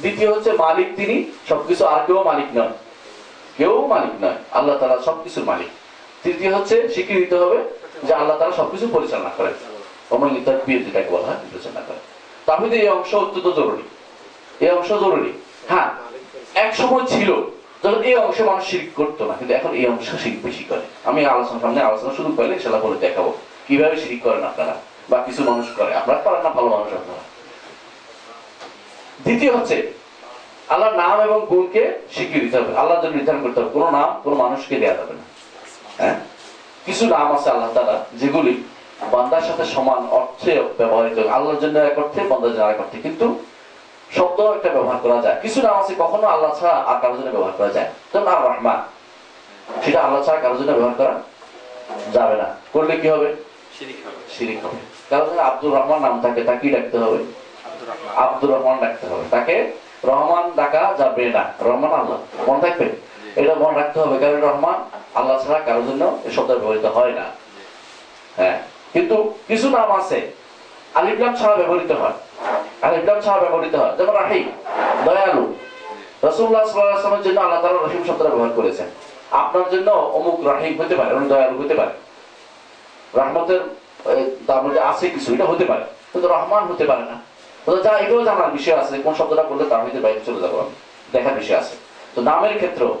[0.00, 2.72] দ্বিতীয় হচ্ছে মালিক তিনি, সবকিছু আর কেউ মালিক নয়
[3.58, 5.66] কেউ মালিক নয়, আল্লাহ তালা সবকিছুর মালিক।
[6.22, 7.58] তৃতীয় হচ্ছে স্বীকৃতি দিতে হবে
[8.02, 9.52] যে আল্লাহ তালা সবকিছু পরিচালনা করেন।
[10.10, 12.00] অমল তাকবীর যেটাকে বলা হয় পরিচালনা করেন।
[12.46, 13.82] তাহলে এই অংশ অত্যন্ত জরুরি।
[14.60, 15.32] এই অংশ জরুরি।
[15.68, 15.90] হ্যাঁ
[16.54, 17.34] এক সময় ছিল।
[17.84, 21.26] যখন এই অংশে মানুষ শিরিক করতো না, কিন্তু এখন এই অংশ শিরিক বেশি করে। আমি
[21.26, 23.32] আলোচনা সামনে আলোচনা শুরু করলে ইনশাল্লাহ বলে দেখাবো।
[23.68, 24.74] কীভাবে শিরিক করেন আপনারা?
[25.10, 27.22] বা কিছু মানুষ করে। আপনারা পারেন না, ভালো মানুষ আপনারা।
[29.22, 29.92] দ্বিতীয় হচ্ছে,
[30.68, 34.36] আল্লাহর নাম এবং গুণকে স্বীকৃতি দিতে হবে। আল্লাহর জন্য নির্ধারণ করতে হবে। কোনো নাম কোনো
[34.36, 35.22] মানুষকে দেওয়া যাবে না।
[35.98, 36.20] হ্যাঁ?
[36.86, 38.62] কিছু নাম আছে আল্লাহ তারা যেগুলি
[39.10, 43.44] বান্দার সাথে সমান অর্থে ব্যবহৃত। আল্লাহর জন্য এক অর্থে, বান্দার জন্য এক অর্থে। কিন্তু
[44.16, 47.52] শব্দ একটা ব্যবহার করা যায়। কিছু নাম আছে কখনো আল্লাহ ছাড়া আর কারোর জন্য ব্যবহার
[47.56, 48.82] করা যায়। যেমন আর রহমান
[49.84, 51.22] সেটা আল্লাহ ছাড়া কারোর জন্য ব্যবহার করা
[52.12, 53.36] যাবে না। করলে কি হবে?
[54.38, 54.76] শিরিক হবে।
[55.10, 57.18] কারণ আব্দুর রহমান নাম থাকে তাকেই ডাকতে হবে।
[58.16, 59.72] আব্দুর রহমান। ডাকতে হবে। তাকে
[60.04, 62.88] রহমান ডাকা যাবে না। রহমান আল্লাহ। মনে থাকবে?
[63.36, 64.84] এটা মনে রাখতে হবে। কারণ রহমান
[65.14, 67.24] আল্লাহ ছাড়া কারোর জন্য এই শব্দ ব্যবহৃত হয় না।
[68.36, 70.30] হ্যাঁ। কিন্তু কিছু নাম আছে।
[70.94, 72.12] আলিফলাম ছাড়া ব্যবহৃত হয়।
[72.82, 74.46] আলিফলাম ছাড়া ব্যবহৃত হয়। যেমন রাহিম,
[75.04, 75.54] দয়ালু।
[76.22, 76.64] রসুল্লাহ
[77.22, 78.86] জন্য আল্লাহ তালা ব্যবহার করেছেন।
[79.30, 81.90] আপনার জন্য অমুক রাহিম হতে পারে দয়ালু হতে পারে।
[84.46, 87.16] তার মধ্যে আছে কিছু, এটা হতে পারে। কিন্তু রহমান হতে পারে না।
[87.82, 90.56] যা এটাও জানার বিষয় আছে, কোন শব্দটা তার বাইরে চলে যাব,
[91.12, 91.74] দেখার বিষয় আছে।
[92.14, 92.94] তো নামের ক্ষেত্র,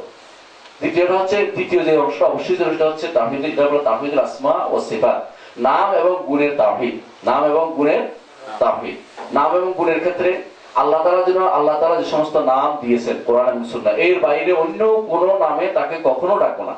[0.78, 5.26] দ্বিতীয়টা হচ্ছে, দ্বিতীয় যে অংশ, অবশ্যই যে অংশটা হচ্ছে তাহিদ এটা আসমা ও সিফাত।
[5.60, 6.94] নাম এবং গুণের তাহিদ
[7.28, 8.21] নাম এবং গুণের
[8.58, 8.96] তাহিদ
[9.34, 10.42] নাম এবং গুণের ক্ষেত্রে
[10.74, 15.38] আল্লাহ তাআলা যেন আল্লাহ তাআলা যে সমস্ত নাম দিয়েছেন কোরআন এবং এর বাইরে অন্য কোন
[15.38, 16.74] নামে তাকে কখনো ডাকবো না।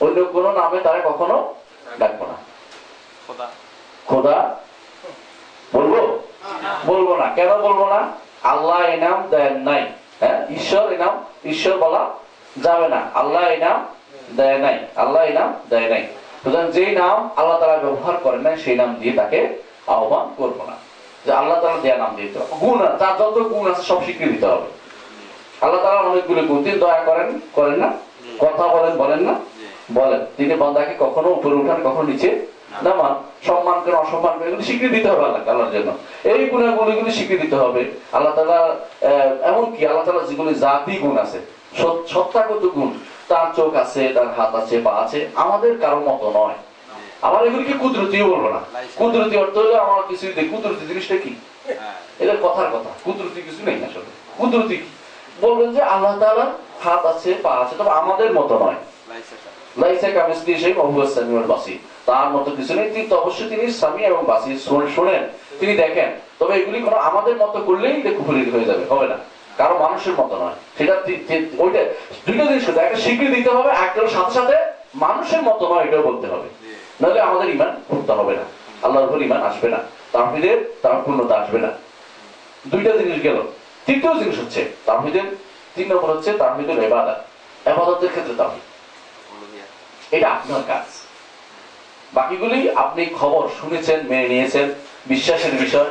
[0.00, 1.54] অন্য কোন নামে তারা কখনো
[1.98, 2.34] ডাকবো না।
[4.06, 4.56] খোদা।
[5.72, 6.18] বলব?
[6.86, 8.08] বলব না। কেন বলব না?
[8.42, 9.86] আল্লাহ ইনাম দেন নাই।
[10.20, 10.46] হ্যাঁ?
[10.48, 12.10] ঈশ্বর ইনাম ঈশ্বর বলা
[12.62, 13.86] যাবে না। আল্লাহ ইনাম
[14.36, 16.06] দেয় নাই। আল্লাহ ইনাম দেয় নাই।
[16.44, 20.81] সুতরাং যেই নাম আল্লাহ তারা ব্যবহার করেন নাই সেই নাম দিয়ে তাকে আহ্বান করব না।
[21.26, 24.46] যে আল্লাহ তালা দেয়া নাম দিতে হবে। গুণ তার যত গুণ আছে সব স্বীকৃতি দিতে
[24.52, 24.68] হবে।
[25.64, 27.88] আল্লাহ তারা অনেকগুলো গুণ তিনি দয়া করেন করেন না?
[28.44, 29.34] কথা বলেন বলেন না?
[29.98, 32.30] বলেন। তিনি বান্দাকে কখনো উপরে উঠান কখনো নিচে
[32.86, 33.12] নামান
[33.46, 35.90] সম্মান করে অসম্মান করে এগুলো স্বীকৃতি দিতে হবে আল্লাহ আল্লাহর জন্য।
[36.32, 37.82] এই গুণাগুলিগুলি স্বীকৃতি দিতে হবে।
[38.16, 38.60] আল্লাহ তালা
[39.50, 41.38] এমন কি আল্লাহ তালা যেগুলি জাতি গুণ আছে।
[42.12, 42.90] সত্তাগত গুণ।
[43.30, 46.56] তার চোখ আছে তার হাত আছে পা আছে আমাদের কারও মতো নয়।
[47.22, 48.60] আবার এগুলিকে কুদরতিও বলব না।
[48.96, 50.02] কুদরতি অর্থ হলো আমার
[50.34, 51.34] দেখ কুদরতি জিনিসটা কি?
[52.18, 54.02] এটা কথার কথা। কুদরতি কিছু নেই আসলে।
[54.38, 54.82] কুদরতি কি?
[55.40, 56.46] বলবেন যে আল্লাহ তাআলার
[56.84, 58.74] হাত আছে, পা আছে, তবে আমাদের মতো নয়।
[62.06, 64.26] তার মতো কিছু নেই। তিনি অবশ্যই তিনি সামি এবং
[64.58, 65.28] শোন- শোনেন।
[65.60, 69.16] তিনি দেখেন। তবে এগুলি কোনো আমাদের মতো করলেই এটা কুফুরি হয়ে যাবে। হবে না।
[69.56, 71.02] কারও মানুষের মতো নয়। সেটা
[71.58, 71.84] ওইটা
[72.26, 74.56] দুইটা জিনিস একটা স্বীকৃতি দিতে হবে একটার সাথে সাথে
[74.94, 76.48] মানুষের মতো নয়, এটাও বলতে হবে।
[77.02, 78.42] নাহলে আমাদের ইমান পূর্ণতা হবে না।
[78.82, 79.78] আল্লাহর উপর ইমান আসবে না।
[80.12, 81.68] তাহিদের তার পূর্ণতা আসবে না।
[82.66, 83.42] দুইটা জিনিস গেল।
[83.86, 85.22] তৃতীয় জিনিস হচ্ছে তাহিদের
[85.74, 87.24] তিন নম্বর হচ্ছে তাহিদের এবাদা
[87.64, 88.62] এবাদতের ক্ষেত্রে তাহমিদ
[90.14, 90.84] এটা আপনার কাজ।
[92.14, 94.72] বাকিগুলি আপনি খবর শুনেছেন, মেনে নিয়েছেন,
[95.06, 95.90] বিশ্বাসের বিষয়।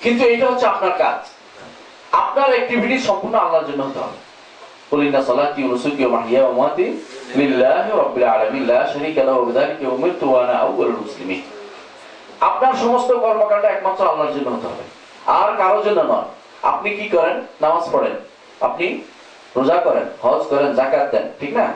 [0.00, 1.28] কিন্তু এটা হচ্ছে আপনার কাজ।
[2.12, 4.16] আপনার অ্যাক্টিভিটি সম্পূর্ণ আল্লাহর জন্য হতে হবে।
[4.90, 7.00] বলিনা সালাতি অনুসুকি ও মাহিয়া ও মাতি
[7.34, 11.42] بسم الله رب العالمين لا شريك له وبذلك امرت وانا اول المسلمين
[12.48, 14.84] আপনার সমস্ত কর্মকাণ্ড একমাত্র আল্লাহর জন্য হতে হবে।
[15.38, 16.28] আর কারোর জন্য নয়।
[16.72, 17.36] আপনি কি করেন?
[17.64, 18.14] নামাজ পড়েন।
[18.66, 18.86] আপনি
[19.56, 21.66] রোজা করেন হজ করেন জাকাত দেন ঠিক না?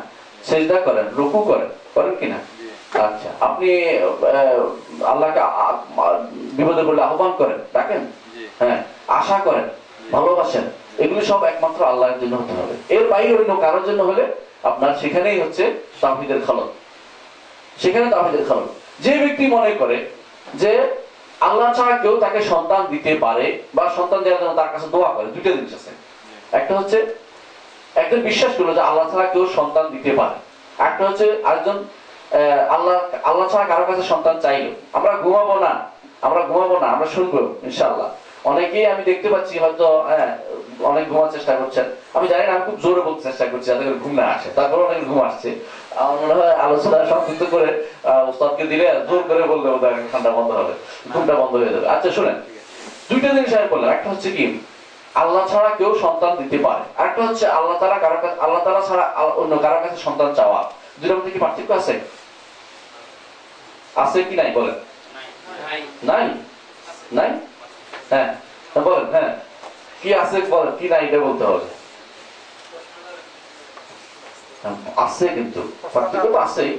[0.49, 2.39] সেজদা করেন রুকু করেন করেন কিনা
[3.07, 3.69] আচ্ছা আপনি
[5.13, 5.41] আল্লাহকে
[6.57, 8.03] বিপদে বলে আহ্বান করেন ডাকেন?
[8.61, 8.79] হ্যাঁ
[9.19, 9.67] আশা করেন
[10.15, 10.65] ভালোবাসেন
[11.03, 14.25] এগুলি সব একমাত্র আল্লাহর জন্য হতে হবে। এর বাইরে অন্য কারোর জন্য হলে
[14.63, 15.65] আপনার সেখানেই হচ্ছে
[16.01, 16.71] তাহিদের খলত
[17.83, 18.69] সেখানে তাহিদের খালন
[19.05, 19.97] যে ব্যক্তি মনে করে
[20.55, 20.73] যে
[21.41, 25.29] আল্লাহ ছাড়া কেউ তাকে সন্তান দিতে পারে বা সন্তান দেওয়ার জন্য তার কাছে দোয়া করে,
[25.35, 25.91] দুইটা জিনিস আছে।
[26.59, 26.99] একটা হচ্ছে,
[27.95, 30.37] একজন বিশ্বাস করল যে আল্লাহ ছাড়া কেউ সন্তান দিতে পারে।
[30.89, 31.79] একটা হচ্ছে আরেকজন
[32.77, 32.97] আল্লাহ
[33.31, 35.73] আল্লাহ ছাড়া কারও কাছে সন্তান চাইলো। আমরা ঘুমাবো না,
[36.23, 37.35] আমরা ঘুমাবো না, আমরা শুনব
[37.69, 38.09] ইনশাআল্লাহ।
[38.45, 40.39] অনেকেই আমি দেখতে পাচ্ছি হয়তো হ্যাঁ
[40.81, 41.85] অনেক ঘুমার চেষ্টা করছেন।
[42.15, 45.09] আমি জানি না আমি খুব জোরে বলতে চেষ্টা করছি যাতে ঘুম না আসে। তারপরে অনেক
[45.09, 45.55] ঘুম আসছে।
[46.23, 50.73] মনে হয় আলোচনা সংযুক্ত করে আহ, ওস্তাদকে দিলে জোর করে বললে বোধ ঠান্ডা বন্ধ হবে।
[51.13, 52.35] ঘুমটা বন্ধ হয়ে যাবে। আচ্ছা শুনেন।
[53.11, 54.61] দুইটা জিনিস আমি বললাম। একটা হচ্ছে কি
[55.15, 59.13] আল্লাহ ছাড়া কেউ সন্তান দিতে পারে। আরেকটা হচ্ছে আল্লাহ তারা কারও কাছে আল্লাহ তারা ছাড়া
[59.37, 62.01] অন্য কারও কাছে সন্তান চাওয়া। দুটোর মধ্যে কি পার্থক্য আছে?
[63.97, 64.75] আছে কি নাই বলেন?
[66.03, 66.27] নাই?
[67.13, 67.31] নাই?
[68.11, 68.29] হ্যাঁ
[68.87, 69.33] বলেন হ্যাঁ।
[70.03, 71.69] কি আছে বলেন কি নাই এটা বলতে হবে।
[74.97, 75.61] আছে কিন্তু
[75.95, 76.73] পার্থক্য তো আছেই।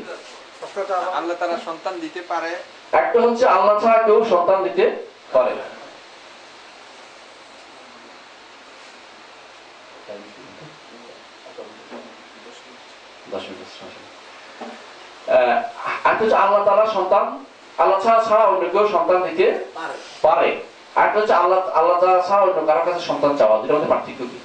[1.18, 2.52] আল্লাহ তারা সন্তান দিতে পারে।
[2.92, 4.86] একটা হচ্ছে আল্লাহ ছাড়া কেউ সন্তান দিতে
[5.34, 5.66] পারে না।
[16.44, 17.26] আল্লাহ তাআলা সন্তান।
[17.78, 19.48] আল্লাহ ছাড়া ছাড়া অন্য কেউ সন্তান দিতে
[20.22, 20.50] পারে।
[20.96, 24.40] একটা হচ্ছে আল্লাহ আল্লাহ তাআলা ছাড়া অন্য কারোর কাছে সন্তান চাওয়া দুটোর মধ্যে পার্থক্য কি?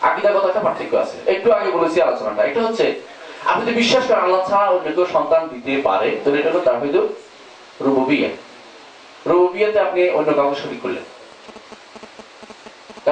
[0.00, 3.00] আকিদাগত একটা পার্থক্য আছে। একটু আগে বলেছি আলোচনাটা। এটা হচ্ছে,
[3.46, 6.78] আপনি যদি বিশ্বাস করেন আল্লাহ ছাড়া অন্য কেউ সন্তান দিতে পারে, তাহলে এটা হলো তার
[6.78, 7.08] হয়তো
[7.80, 8.28] রুবুবিয়া
[9.26, 11.04] রুবুবিয়াতে আপনি অন্য কাউকে শরীক করলেন।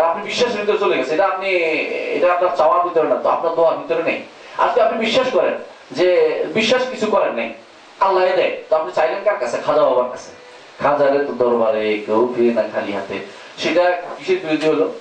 [0.01, 1.51] আপনি বিশ্বাসের ভিতরে চলে গেছে এটা আপনি,
[2.17, 4.23] এটা আপনার চাওয়ার ভিতরে না, তো আপনার দোয়ার ভিতরে নেই।
[4.59, 5.55] আজকে আপনি বিশ্বাস করেন
[5.91, 6.09] যে,
[6.55, 7.55] বিশ্বাস কিছু করেন নাই।
[8.01, 9.59] আল্লাহ দেয়। তো আপনি চাইলেন কার কাছে?
[9.67, 10.44] খাজা বাবার কাছে।
[10.83, 13.18] খাজারে তো দরবারে কেউ ফিরে না খালি হাতে।
[13.59, 14.93] সেটা কিসের বিরোধী হলো?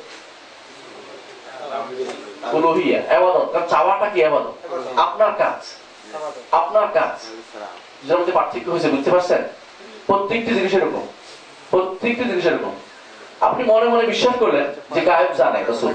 [13.41, 15.93] আপনি মনে মনে বিশ্বাস করলেন যে গায়েব জানে রসুল।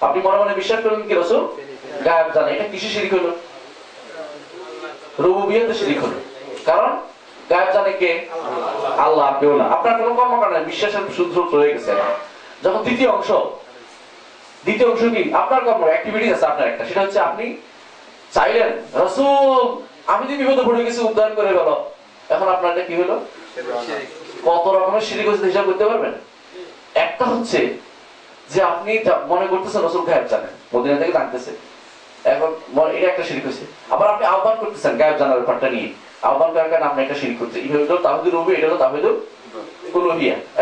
[0.00, 1.62] আপনি মনে মনে বিশ্বাস করলেন কি রসুল?
[2.04, 3.36] গায়েব জানে। এটা কিসে শিরিক হলো?
[5.18, 6.20] রুবুবিয়াতে শিরিক হলো।
[6.64, 7.00] কারণ
[7.50, 8.10] গায়েব জানে কে?
[9.06, 11.92] আল্লাহ কেউ না। আপনার কোনো কর্মকাণ্ড বিশ্বাসের সূত্র রয়ে গেছে
[12.64, 13.30] যখন দ্বিতীয় অংশ
[14.66, 15.22] দ্বিতীয় অংশ কি?
[15.42, 17.46] আপনার কর্ম অ্যাক্টিভিটি আছে আপনার একটা। সেটা হচ্ছে আপনি
[18.36, 18.70] চাইলেন,
[19.04, 19.62] রসুল,
[20.12, 21.70] আমি যে বিপদে পড়ে গেছি, উদ্ধার করে গেল
[22.34, 23.16] এখন আপনার কি হলো?
[24.48, 26.14] কত রকমের শিরিক হচ্ছে হিসাব করতে পারবেন?
[27.04, 27.60] একটা হচ্ছে
[28.52, 28.92] যে আপনি
[29.32, 31.52] মনে করতেছেন, রসুল গায়েব জানেন মদিনা থেকে জানতেছে।
[32.32, 32.50] এখন
[32.96, 33.64] এটা একটা শিরিক হয়েছে।
[33.94, 35.88] আবার আপনি আহ্বান করতেছেন গায়েব জানার ব্যাপারটা নিয়ে।
[37.02, 37.58] একটা শিরিক করছে।
[38.36, 38.68] রবি, এটা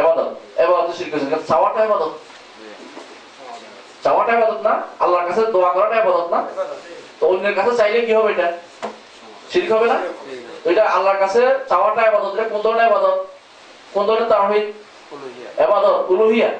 [0.01, 0.29] এবাদত
[0.65, 1.11] এবাদত শিরিক
[1.87, 2.13] এবাদত।
[4.37, 4.75] এবাদত না?
[5.03, 6.41] আল্লাহর কাছে দোয়া করাটা এবাদত না?
[7.19, 8.49] তো অন্যের কাছে চাইলে কি হবে এটা?
[9.51, 9.99] শিরিক হবে না?
[10.71, 11.41] এটা আল্লাহর কাছে
[11.71, 13.17] চাওয়াটা এবাদত। এটা কোন ধরনের এবাদত?
[13.95, 14.29] কোন ধরনের
[15.15, 16.51] উলুহিয়া। এবাদত, উলুহিয়া।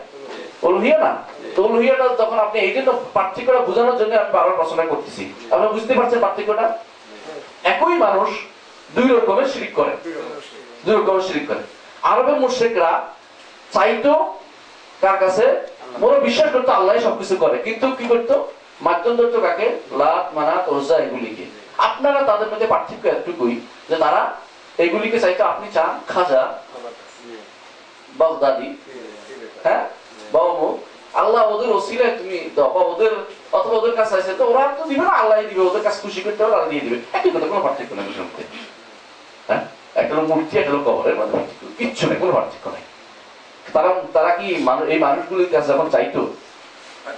[0.69, 1.13] উলুহিয়া না?
[1.57, 5.23] তো উলুহিয়াটা যখন আপনি এই জন্য পার্থক্যটা বোঝানোর জন্য আমি বারবার প্রশ্নটা করতেছি।
[5.53, 6.67] আপনি বুঝতে পারছেন পার্থক্যটা?
[7.73, 8.31] একই মানুষ
[8.95, 9.93] দুই রকমের শিরিক করে।
[10.85, 11.63] দুই রকমের শিরিক করে।
[12.03, 12.91] আরবের মুশরিকরা
[13.75, 14.13] চাইতো
[15.03, 15.45] কার কাছে?
[16.01, 18.35] মোর বিশ্বাস করতো আল্লাহ সবকিছু করে। কিন্তু কি করতো?
[18.87, 19.67] মাধ্যম ধরতো কাকে?
[20.01, 21.45] লাত মানাত ওজা এগুলিকে।
[21.89, 23.55] আপনারা তাদের মধ্যে পার্থক্য এতটুকুই
[23.91, 24.23] যে তারা
[24.85, 26.43] এগুলিকে চাইতো আপনি চান খাজা,
[28.21, 28.69] বাগদাদি
[29.65, 29.83] হ্যাঁ?
[30.33, 30.77] বা অমুক।
[31.21, 33.13] আল্লাহ ওদের ওসিলায় তুমি দাও, বা ওদের,
[33.53, 36.41] অথবা ওদের কাছে আছে তো ওরা তো দিবে না আল্লাহ দিবে, ওদের কাছে খুশি করতে
[36.45, 38.07] হলে আল্লাহ দিয়ে দিবে। একই কথা, কোনো পার্থক্য নেই
[39.49, 39.63] হ্যাঁ?
[40.01, 41.39] একটা হলো মূর্তি একটা হলো কবরের মধ্যে
[41.79, 42.85] কিচ্ছু নেই কোনো পার্থক্য নেই।
[43.75, 44.47] তারা তারা কি
[44.93, 46.21] এই মানুষগুলির কাছে যখন চাইতো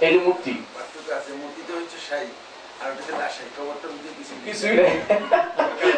[0.05, 0.53] এই যে।
[4.45, 4.91] কিছুই নেই।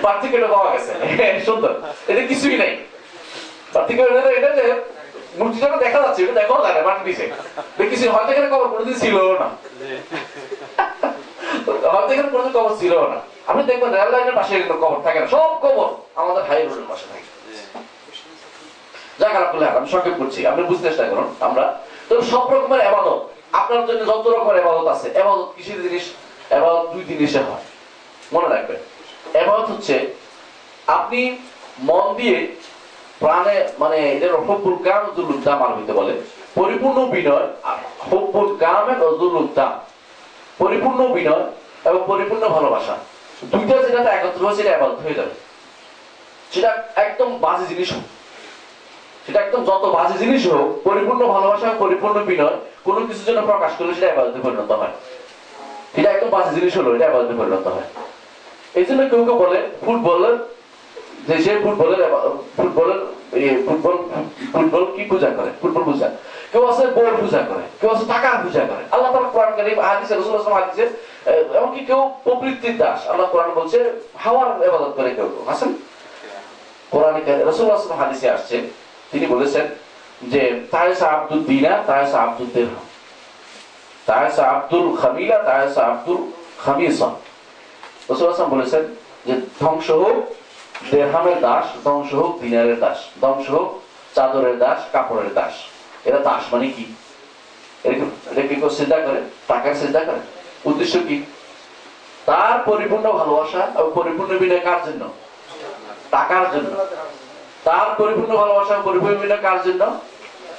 [0.05, 0.93] পার্থক্যটা পাওয়া গেছে।
[1.47, 1.73] সুন্দর।
[2.11, 2.73] এটা কিছুই নেই।
[3.73, 4.65] পার্থক্য এটা এটা যে
[5.39, 7.25] মূর্তিটা তো দেখা যাচ্ছে এটা দেখাও যায় না মাটি নিচে।
[7.78, 9.47] দেখছি হয়তো এখানে কবর কোনোদিন ছিল না।
[12.55, 13.17] কবর ছিল না।
[13.49, 15.89] আপনি দেখবেন রেল লাইনের পাশে কিন্তু কবর থাকে না। সব কবর
[16.21, 17.27] আমাদের হাই রোডের পাশে থাকে।
[19.77, 19.87] আমি
[20.19, 21.65] করছি। আপনি বুঝতে চেষ্টা করুন, আমরা।
[22.09, 23.19] তো সব রকমের এবাদত
[23.61, 26.03] আপনার জন্য যত রকমের এবাদত আছে এবাদত কিসের জিনিস
[26.57, 27.65] এবাদত দুই জিনিসে হয়।
[28.33, 28.79] মনে রাখবেন
[29.41, 29.95] এবাদত হচ্ছে
[30.97, 31.21] আপনি
[31.89, 32.37] মন দিয়ে
[33.21, 36.13] প্রাণে মানে এদের হব্বুল কাম জুলুদ্দাম আরবিতে বলে।
[36.55, 37.77] পরিপূর্ণ বিনয় আর
[38.09, 38.93] হব্বুল কামে
[40.61, 41.45] পরিপূর্ণ বিনয়
[41.89, 42.95] এবং পরিপূর্ণ ভালোবাসা।
[43.51, 45.33] দুইটা যেটাতে একত্র হয়, সেটা এবাদত হয়ে যাবে।
[46.53, 46.69] সেটা
[47.05, 48.05] একদম বাজে জিনিস হোক।
[49.25, 53.93] সেটা একদম যত বাজে জিনিস হোক, পরিপূর্ণ ভালোবাসা পরিপূর্ণ বিনয় কোনো কিছুর জন্য প্রকাশ করলে
[53.97, 54.93] সেটা এবাদতে পরিণত হয়।
[55.97, 57.87] এটা একদম বাজে জিনিস হলো এটা এবাদতে পরিণত হয়।
[58.79, 60.35] এই জন্য কেউ কেউ বলে, ফুটবলের
[61.27, 62.01] যে সে ফুটবলের
[62.57, 63.01] ফুটবলের
[63.67, 63.95] ফুটবল
[64.53, 65.49] ফুটবল কি পূজা করে?
[65.61, 66.07] ফুটবল পূজা।
[66.51, 70.13] কেউ আছে বল পূজা করে, কেউ আছে টাকার পূজা করে। আল্লাহ তাআলা কোরআন কারীম, হাদিসে
[70.13, 70.85] আলাইহি হাদিসে
[71.59, 73.79] এমনকি কেউ প্রবৃত্তির দাস, আল্লাহ কোরআন বলছে
[74.23, 75.69] হাওয়ার ইবাদত করে কেউ কেউ। আছেন
[76.93, 78.55] কোরআনে সাল্লাল্লাহু আলাইহি হাদিসে আসছে
[79.11, 79.65] তিনি বলেছেন
[80.33, 80.41] যে,
[80.73, 82.85] তায়েসা আব্দুল দিনা, তায়েসা আব্দুল দিরহাম
[84.09, 86.19] তায়েসা আব্দুল খামিলা, তায়েসা আব্দুল
[86.63, 87.09] খামিসা।
[88.09, 88.83] রসুল সাল্লাল্লাহু বলেছেন
[89.27, 90.17] যে, ধ্বংস হোক
[90.91, 93.67] দেহামের দাস, ধ্বংস হোক দিনারের দাস, ধ্বংস হোক
[94.15, 95.53] চাদরের দাস, কাপড়ের দাস।
[96.07, 96.85] এরা দাস মানে কি?
[98.77, 99.19] চিন্তা করে?
[99.49, 100.21] টাকার চিন্তা করে?
[100.69, 101.17] উদ্দেশ্য কি?
[102.29, 105.03] তার পরিপূর্ণ ভালোবাসা এবং পরিপূর্ণ বিনয় কার জন্য?
[106.15, 106.71] টাকার জন্য।
[107.67, 109.83] তার পরিপূর্ণ ভালোবাসা পরিপূর্ণ বিনয় কার জন্য?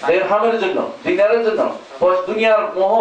[0.09, 1.61] দেড়হামের জন্য, দিনারের জন্য
[2.29, 2.95] দুনিয়ার মোহ,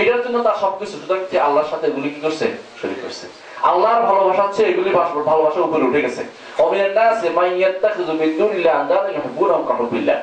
[0.00, 2.46] এটার জন্য তার সবকিছু। সুতরাং আল্লাহর সাথে এগুলি কি করছে?
[2.80, 3.24] শরীর করছে।
[3.70, 4.90] আল্লাহর ভালোবাসা হচ্ছে এগুলি
[5.30, 6.22] ভালোবাসা উপরে উঠে গেছে।
[6.64, 10.18] অমিনান নাসে মান ইয়াত্তাখিযু মিন দুনিল্লাহি আনদাদা ইউহিব্বুনাহুম কাহুবিল্লাহ।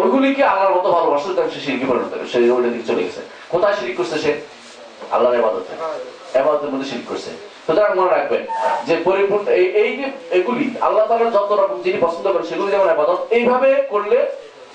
[0.00, 1.24] ওইগুলিকে আল্লাহর মতো ভালোবাসা?
[1.24, 3.20] সুতরাং সে শিরকে পরিণত সে ওইটা দিকে চলে গেছে।
[3.52, 4.32] কোথায় শিরিক করছে সে?
[5.14, 5.72] আল্লাহর ইবাদতে।
[6.40, 7.30] ইবাদতের মধ্যে শিরক করছে।
[7.66, 8.42] সুতরাং মনে রাখবেন
[8.86, 9.46] যে পরিপূর্ণ
[9.82, 10.06] এই যে
[10.38, 11.04] এগুলি, আল্লাহ
[11.36, 14.18] যত রকম যিনি পছন্দ করেন সেগুলি যেমন ইবাদত, এইভাবে করলে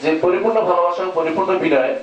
[0.04, 1.94] যে পরিপূর্ণ ভালোবাসা, পরিপূর্ণ বিনয়,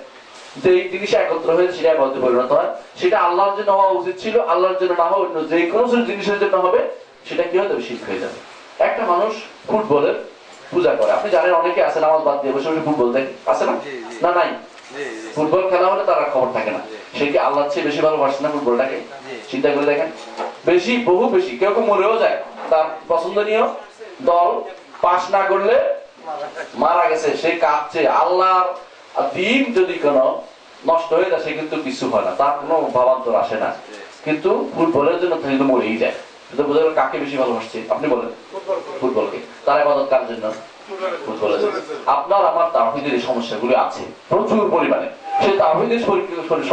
[0.64, 2.70] যে জিনিস একত্র হয়ে সেটা ইবাদতে পরিণত হয়,
[3.01, 6.57] সেটা আল্লাহর জন্য হওয়া উচিত ছিল, আল্লাহর জন্য না হওয়া অন্য যে কোনো জিনিসের জন্য
[6.66, 6.80] হবে,
[7.28, 7.82] সেটা কি হয়ে যাবে?
[7.86, 8.38] শিরক হয়ে যাবে।
[8.88, 9.32] একটা মানুষ
[9.68, 10.16] ফুটবলের
[10.70, 13.72] পূজা করে। আপনি জানেন অনেকে আছে নামাজ বাদ দিয়ে বসে বসে ফুটবল দেখে। আছে না।
[14.22, 14.50] না নাই?
[15.34, 16.78] ফুটবল খেলা হলে তার খবর থাকে না।
[17.18, 19.00] সে কি আল্লাহর চেয়ে বেশি ভালোবাসে না ফুটবলটাকে?
[19.50, 20.10] চিন্তা করে দেখেন।
[20.66, 22.36] বেশি বহু বেশি। কেউ কেউ মরেও যায়।
[22.70, 23.68] তার পছন্দনীয়
[24.22, 24.60] দল
[25.02, 25.94] পাস না করলে
[26.74, 28.66] মারা গেছে। সে কাঁপছে। আল্লাহর
[29.34, 30.42] দিন যদি কোনো
[30.86, 33.74] নষ্ট হয়ে যায় সে কিন্তু কিছু হয় না। তার কোনো ভাবান্তর আসে না।
[34.24, 36.12] কিন্তু ফুটবলের জন্য কিন্তু মরেই যায়।
[36.66, 38.28] বোঝা গেল কাকে বেশি ভালোবাসছে। আপনি বলেন।
[39.00, 39.38] ফুটবলকে।
[39.68, 40.44] তার আবাদত কার জন্য?
[42.16, 45.08] আপনার, আমার তাহিদের এই সমস্যাগুলো আছে, প্রচুর পরিমাণে।
[45.42, 46.00] সেই তাহিদের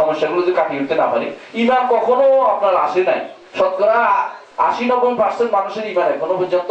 [0.00, 1.26] সমস্যাগুলো যদি কাটিয়ে উঠতে না পারি
[1.62, 3.20] ইমান কখনো আপনার আসে নাই।
[3.58, 3.98] শতকরা
[4.68, 6.70] আশি নব্বই পার্সেন্ট মানুষের ইমান এখনও পর্যন্ত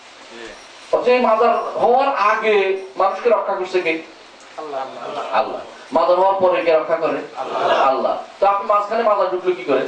[0.95, 2.55] অথচ মাজার হওয়ার আগে
[3.01, 3.93] মানুষকে রক্ষা করছে কে?
[5.39, 5.61] আল্লাহ।
[5.95, 7.19] মাজার হওয়ার পরে কে রক্ষা করে?
[7.89, 9.83] আল্লাহ। তো আপনি মাঝখানে মাজার ঢুকলো কি করে?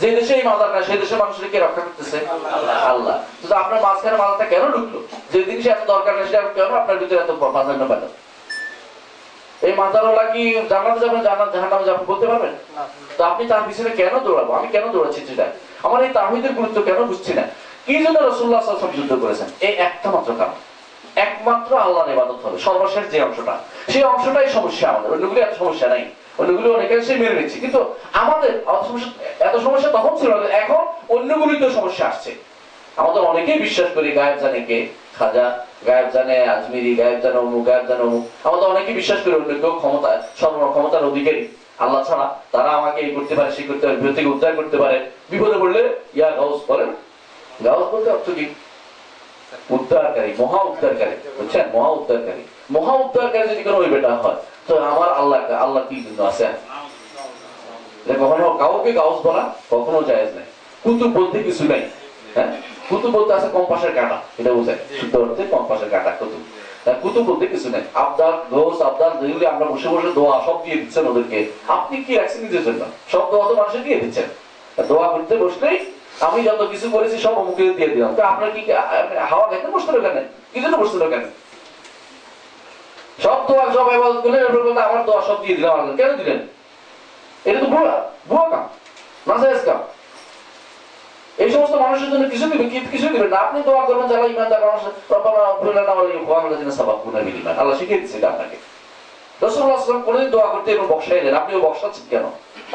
[0.00, 2.18] যে দেশে এই মাজার না সেই দেশের মানুষের কে রক্ষা করতেছে?
[2.92, 3.16] আল্লাহ।
[3.50, 4.98] তো আপনার মাঝখানে মাজারটা কেন ঢুকলো?
[5.32, 7.32] যে জিনিস এত দরকার নেই সেটা কেন আপনার ভিতরে এত
[7.92, 8.02] পেল?
[9.66, 12.54] এই মাজারওয়ালা কি জান্নাতে যাবেন জান্নাত জাহান্নামে যাবেন বলতে পারবেন?
[13.16, 14.50] তো আপনি তার পিছনে কেন দৌড়াবো?
[14.58, 15.46] আমি কেন দৌড়াচ্ছি সেটা?
[15.86, 17.44] আমার এই তাহিদের গুরুত্ব কেন বুঝছি না?
[17.86, 20.56] কি জন্য রসুল্লাহ সাল্লাম যুদ্ধ করেছেন। এই একটা মাত্র কারণ।
[21.26, 23.54] একমাত্র আল্লাহর ইবাদত হবে। সর্বশেষ যে অংশটা,
[23.92, 26.04] সেই অংশটাই সমস্যা আমাদের। অন্যগুলি এত সমস্যা নাই।
[26.38, 26.94] অন্যগুলি অনেকে
[27.64, 27.80] কিন্তু
[28.22, 28.52] আমাদের
[29.48, 30.82] এত সমস্যা তখন ছিল না, এখন
[31.76, 32.30] সমস্যা আসছে।
[33.02, 34.78] আমাদের অনেকেই বিশ্বাস করি গায়েব জানে কে?
[35.18, 35.46] খাজা,
[35.86, 39.74] গায়েব জানে আজমিরি, গায়েব জানে অমুক, গায়েব জানে অমুক। আমাদের অনেকেই বিশ্বাস করি অন্য কেউ
[39.82, 40.10] ক্ষমতা
[40.40, 41.40] সর্ব ক্ষমতার অধিকারী।
[41.78, 44.96] আল্লাহ ছাড়া তারা আমাকে এই করতে পারে, সে করতে পারে, বিপদ থেকে উদ্ধার করতে পারে।
[45.30, 45.82] বিপদে পড়লে,
[46.14, 46.90] ইয়া গাউস বলেন
[47.64, 48.46] গাউস বলতে অর্থ কি?
[49.76, 51.64] উদ্ধারকারী, মহা উদ্ধারকারী। বুঝছেন?
[51.74, 52.42] মহা উদ্ধারকারী।
[52.74, 54.38] মহা উদ্ধারকারী যদি কোনো বেটা হয়,
[54.68, 56.46] তো আমার আল্লাহ আল্লাহ কি জন্য আছে?
[58.22, 60.46] কখনো কাউকে গাউস বলা কখনো জায়েজ নাই।
[60.84, 61.82] কুতুব বলতে কিছু নাই।
[62.34, 62.50] হ্যাঁ?
[62.88, 66.42] কুতুব বলতে আছে কম্পাসের কাটা। এটা বোঝায় শুদ্ধ অর্থে কম্পাসের কাটা, কুতুব।
[67.02, 71.04] কুতুব বলতে কিছু নাই। আবদার ঘোষ আবদার যেগুলি আমরা বসে বসে দোয়া সব দিয়ে দিচ্ছেন
[71.10, 71.38] ওদেরকে।
[71.76, 72.12] আপনি কি
[72.44, 72.82] নিজের জন্য?
[73.12, 74.28] সব দোয়া তো মানুষের দিয়ে দিচ্ছেন।
[74.90, 75.78] দোয়া করতে বসলেই
[76.26, 78.60] আমি যত কিছু করেছি সব অমুকে দিয়ে দিলাম। তো আপনার কি,
[79.30, 80.16] হাওয়া খেতে বসতে কেন
[80.52, 81.24] কি জন্য বসতে কেন
[83.24, 83.38] সব
[83.76, 86.38] সব ইবাদত করলেন এরপর বলতে আমার দোয়া সব দিয়ে দিলাম আল্লাহ কেন দিলেন?
[87.48, 87.94] এটা তো ভুয়া
[88.30, 88.64] ভুয়া কাম
[89.28, 89.80] নাজায়েজ কাম।
[91.44, 92.64] এই সমস্ত মানুষের জন্য কিছু দিবে
[92.94, 93.38] কিছু দিবেন না?
[93.46, 98.56] আপনি দোয়া করবেন, যারা ইমানদার মানুষ রব্বানা লিয়াকুমাল্লাযিনা সাবাকুনা বিল আল্লাহ শিখিয়ে দিয়েছে আপনাকে।
[99.44, 100.86] রাসূলুল্লাহ সাল্লাল্লাহু আলাইহি দোয়া করতে এবং
[101.40, 101.60] আপনিও
[102.12, 102.24] কেন?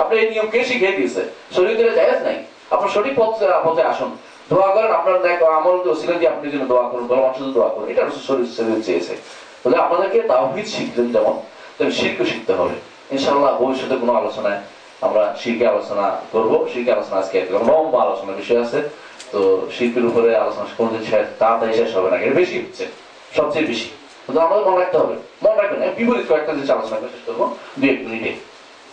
[0.02, 1.22] আপনি এই নিয়ম কে শিখিয়ে দিয়েছে?
[1.56, 2.38] শরীয়তে জায়েজ নাই?
[2.74, 4.12] আপনার সঠিক পথে পথে আসুন,
[4.52, 7.86] দোয়া করেন, আপনার দেখ আমল ওসিলা দিয়ে আপনি যেন দোয়া করুন ভালো মানুষের দোয়া করুন।
[7.92, 9.14] এটা শরীর শরীর চেয়েছে।
[9.62, 11.36] তাহলে আপনাদেরকে তাওহীদ শিখলেন যেমন,
[11.78, 12.76] তেমন শিরকও শিখতে হবে।
[13.16, 14.60] ইনশাআল্লাহ ভবিষ্যতে কোনো আলোচনায়
[15.06, 18.80] আমরা শিরকে আলোচনা করব। শিরকে আলোচনা আজকে একদম লম্বা আলোচনার বিষয় আছে।
[19.32, 19.40] তো
[19.76, 22.84] শিল্পের উপরে আলোচনা কোনদিন শেষ, তাড়াতাড়ি শেষ হবে না এটা বেশি হচ্ছে,
[23.38, 23.88] সবচেয়ে বেশি।
[24.24, 27.42] কিন্তু আমাদের মনে রাখতে হবে, মনে রাখবেন আমি বিপরীত কয়েকটা জিনিস আলোচনা করে শেষ করব,
[27.80, 28.32] দুই এক মিনিটে।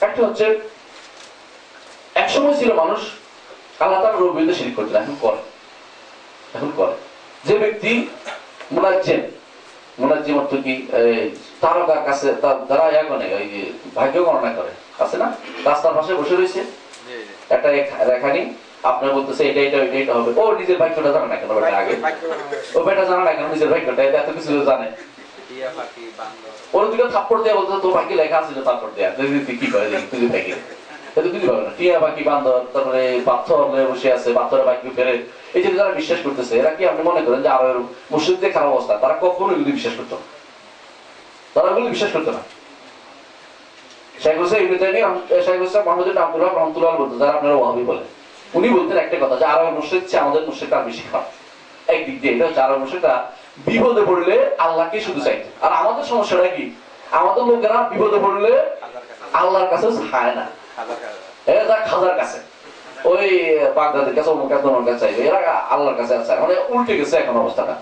[0.06, 0.46] একটা হচ্ছে
[2.22, 3.00] এক সময় ছিল মানুষ
[3.80, 5.36] আল্লাহ তার রবিতে শিরিক করতেন এখন করে।
[6.54, 6.92] এখন করে।
[7.44, 8.08] যে ব্যক্তি
[8.72, 9.20] মুনাজ্জেম
[9.98, 10.86] মুনাজ্জিম অর্থ কি
[11.60, 14.68] তারকার কাছে তার- যারা ইয়া করে ওই যে ভাগ্য গণনা করে।
[15.04, 15.36] আছে না?
[15.64, 16.64] রাস্তার পাশে বসে রয়েছে।
[17.48, 21.36] একটা রেখা- রেখানি আপনার বলতেছে এটা এটা এটা এটা হবে। ও নিজের ভাগ্যটা জানে না
[21.36, 21.96] কেন বেটা আগে।
[22.74, 24.90] ও বেটা জানে না কেন নিজের ভাগ্যটা এটা এত কিছু জানে।
[26.72, 29.66] ওর দিকে থাপ্পড় দেওয়া বলতে তোর ভাগ্যে লেখা আছে যে থাপ্পড় দেওয়া তুই তুই কি
[29.66, 30.54] করে তুই ভাগ্যে
[31.16, 33.58] এটা কিছু পাবে না। টিয়া বাকি বান্দর তারপরে পাথর
[33.90, 35.14] বসে আছে, পাথরের ভাগ্য ফেরে
[35.56, 37.40] এই যে যারা বিশ্বাস করতেছে, এরা কি আপনি মনে করেন
[38.42, 38.94] যে খারাপ অবস্থা?
[39.02, 40.16] তারা কখনো বিশ্বাস করতো
[41.54, 42.42] তারা এগুলি বিশ্বাস করতো না।
[44.22, 44.62] শেখ হোসেন
[46.58, 47.56] রহমতুল্লাহ বলতেন, যারা আপনারা
[48.58, 51.26] উনি বলতেন একটা কথা যে আরব মুশরিক চেয়ে আমাদের মুশরিকটা আর বেশি খারাপ।
[51.94, 53.16] একদিক দিয়ে এটা হচ্ছে আরব মুশরিকরা
[53.66, 54.36] বিপদে পড়লে
[54.66, 56.64] আল্লাহকে শুধু চাইতে। আর আমাদের সমস্যাটা কি?
[57.20, 58.52] আমাদের লোকেরা বিপদে পড়লে
[59.40, 60.44] আল্লাহর কাছে চায় না।
[61.89, 62.39] খাজার কাছে
[63.05, 63.27] ওই
[63.75, 65.39] বাগদাদের কাছে অমুক কাছে অমুক কাছে চাইবে এরা
[65.73, 67.75] আল্লাহর কাছে চায় মানে উল্টে গেছে এখন অবস্থাটা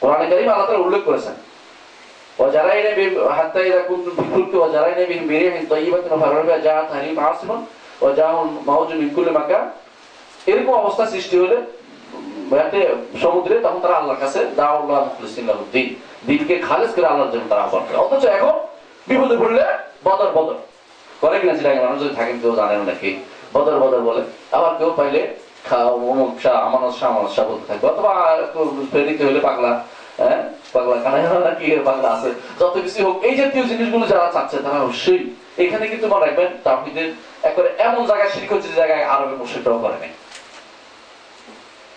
[0.00, 1.36] কোরআনে কারিম আল্লাহ তাআলা উল্লেখ করেছেন
[2.38, 7.56] وجرين بهم حتى إذا كنتم في الفلك وجرين بهم بريح طيبة فربع جاءت هريم عاصفا
[8.00, 9.64] وجاءهم موج من كل مكان
[10.46, 11.58] এরকম অবস্থা সৃষ্টি হলে
[12.50, 12.80] ইয়াতে
[13.22, 15.86] সমুদ্রে তখন তারা আল্লাহর কাছে দাউল্লাহ মুখলিসিন লাহুদ্দিন
[16.26, 18.54] দিনকে খালেজ করে আল্লাহর জন্য তারা আহ্বান করে অথচ এখন
[19.08, 19.62] বিপদে পড়লে
[20.06, 20.56] বদর বদর
[21.21, 23.09] করে কিনা সেটা মানুষ যদি থাকেন কেউ জানেন নাকি?
[23.55, 24.21] বদর বদর বলে।
[24.57, 25.21] আবার কেউ পাইলে
[26.11, 28.11] অমুক শাহ আমানত শাহ আমানত শাহ বলতে থাকবে। অথবা
[28.91, 29.71] প্রেরিত হলে পাগলা
[30.19, 30.39] হ্যাঁ?
[30.73, 30.95] পাগলা
[31.47, 35.21] নাকি পাগলা আছে। যত কিছু হোক, এই জাতীয় জিনিসগুলো যারা চাচ্ছে, তারা অবশ্যই
[35.63, 37.07] এখানে কিন্তু মনে রাখবেন তাহিদের
[37.47, 40.11] একবারে এমন জায়গায় শিরিক হচ্ছে জায়গায় আরবে মুর্শিদরাও করে নাই।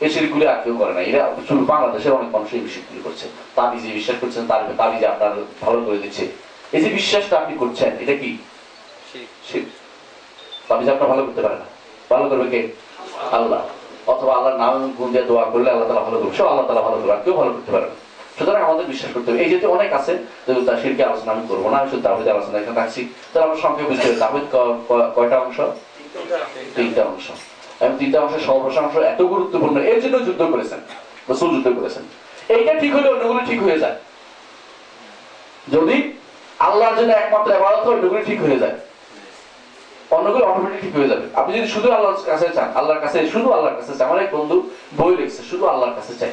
[0.05, 3.91] এই শিরগুলি আর কেউ করে না এরা শুধু বাংলাদেশের অনেক মানুষ এই বিষয়গুলি করছে। তাবিজে
[3.99, 5.33] বিশ্বাস করছেন, তার তাবিজে আপনার
[5.65, 6.25] ভালো করে দিচ্ছে।
[6.75, 8.31] এই যে বিশ্বাসটা আপনি করছেন, এটা কি?
[10.71, 11.67] আপনার ভালো করতে পারে না।
[12.11, 12.61] ভালো করবে কে?
[13.33, 13.61] আল্লাহ।
[14.11, 17.17] অথবা নাম গুণ দিয়ে দোয়া করলে আল্লাহ তালা ভালো করবে। সব আল্লাহ তালা ভালো করবে
[17.25, 17.89] কেউ ভালো করতে পারে
[18.39, 22.03] সুতরাং আমাদের বিশ্বাস করতে হবে। এই যেহেতু অনেক আছে তার আলোচনা আমি করব না শুধু
[22.03, 24.45] তাহিদ আলোচনা এখানে রাখছি। তাহলে সংক্ষেপে বুঝতে হবে তাহিদ
[25.15, 25.61] কয়টা অংশ?
[26.77, 27.27] তিনটা অংশ।
[27.81, 30.79] এবং তিনটা সর্বশাংশ এত গুরুত্বপূর্ণ। এর জন্য যুদ্ধ করেছেন,
[31.31, 32.03] রসুল যুদ্ধ করেছেন।
[32.49, 33.97] এইটা ঠিক হলে অন্যগুলো ঠিক হয়ে যায়।
[35.73, 36.13] যদি
[36.59, 38.77] আল্লাহর জন্য একমাত্র হয়, অন্যগুলো ঠিক হয়ে যায়।
[40.11, 43.99] অন্যগুলো অটোমেটিক হয়ে যাবে। আপনি যদি শুধু আল্লাহর কাছে চান, আল্লাহর কাছে, শুধু আল্লাহর কাছে
[43.99, 46.31] চান আমার এক বন্ধু বই লিখছে, শুধু আল্লাহর কাছে চাই।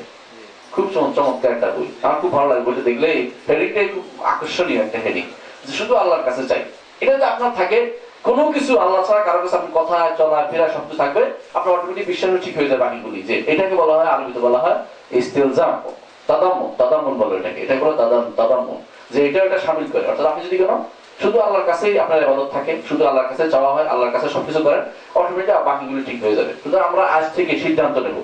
[0.72, 5.24] খুব চমৎকার একটা বই। আমার খুব ভালো লাগে বইটা দেখলে। হেডিংটাই খুব আকর্ষণীয় একটা হেডিং।
[5.66, 6.64] যে শুধু আল্লাহর কাছে চাই।
[7.02, 10.98] এটা যদি আপনার থাকে, কোনো কিছু আল্লাহ ছাড়া কারও কাছে আপনি কথা চলা ফেরা কিছু
[10.98, 14.76] থাকবে, আপনার অটোমেটিক বিশ্বাস ঠিক হয়ে যাবে বাকিগুলি যে এটাকে বলা হয়, আরবিতে বলা হয়
[15.12, 15.82] ইস্তেলজাম।
[16.28, 20.46] তাদাম্ম তাদাম্মন বলে এটাকে। এটা বলে তাদাম তাদাম্ম যে এটা এটা সামিল করে। অর্থাৎ আপনি
[20.46, 20.84] যদি কোনো
[21.22, 24.82] শুধু আল্লাহর কাছেই আপনার এবাদত থাকে, শুধু আল্লাহর কাছে চাওয়া হয়, আল্লাহর কাছে সবকিছু করেন,
[25.20, 28.18] অটোমেটিক বাকিগুলি ঠিক হয়ে যাবে। সুতরাং আমরা আজ থেকে সিদ্ধান্ত নেব।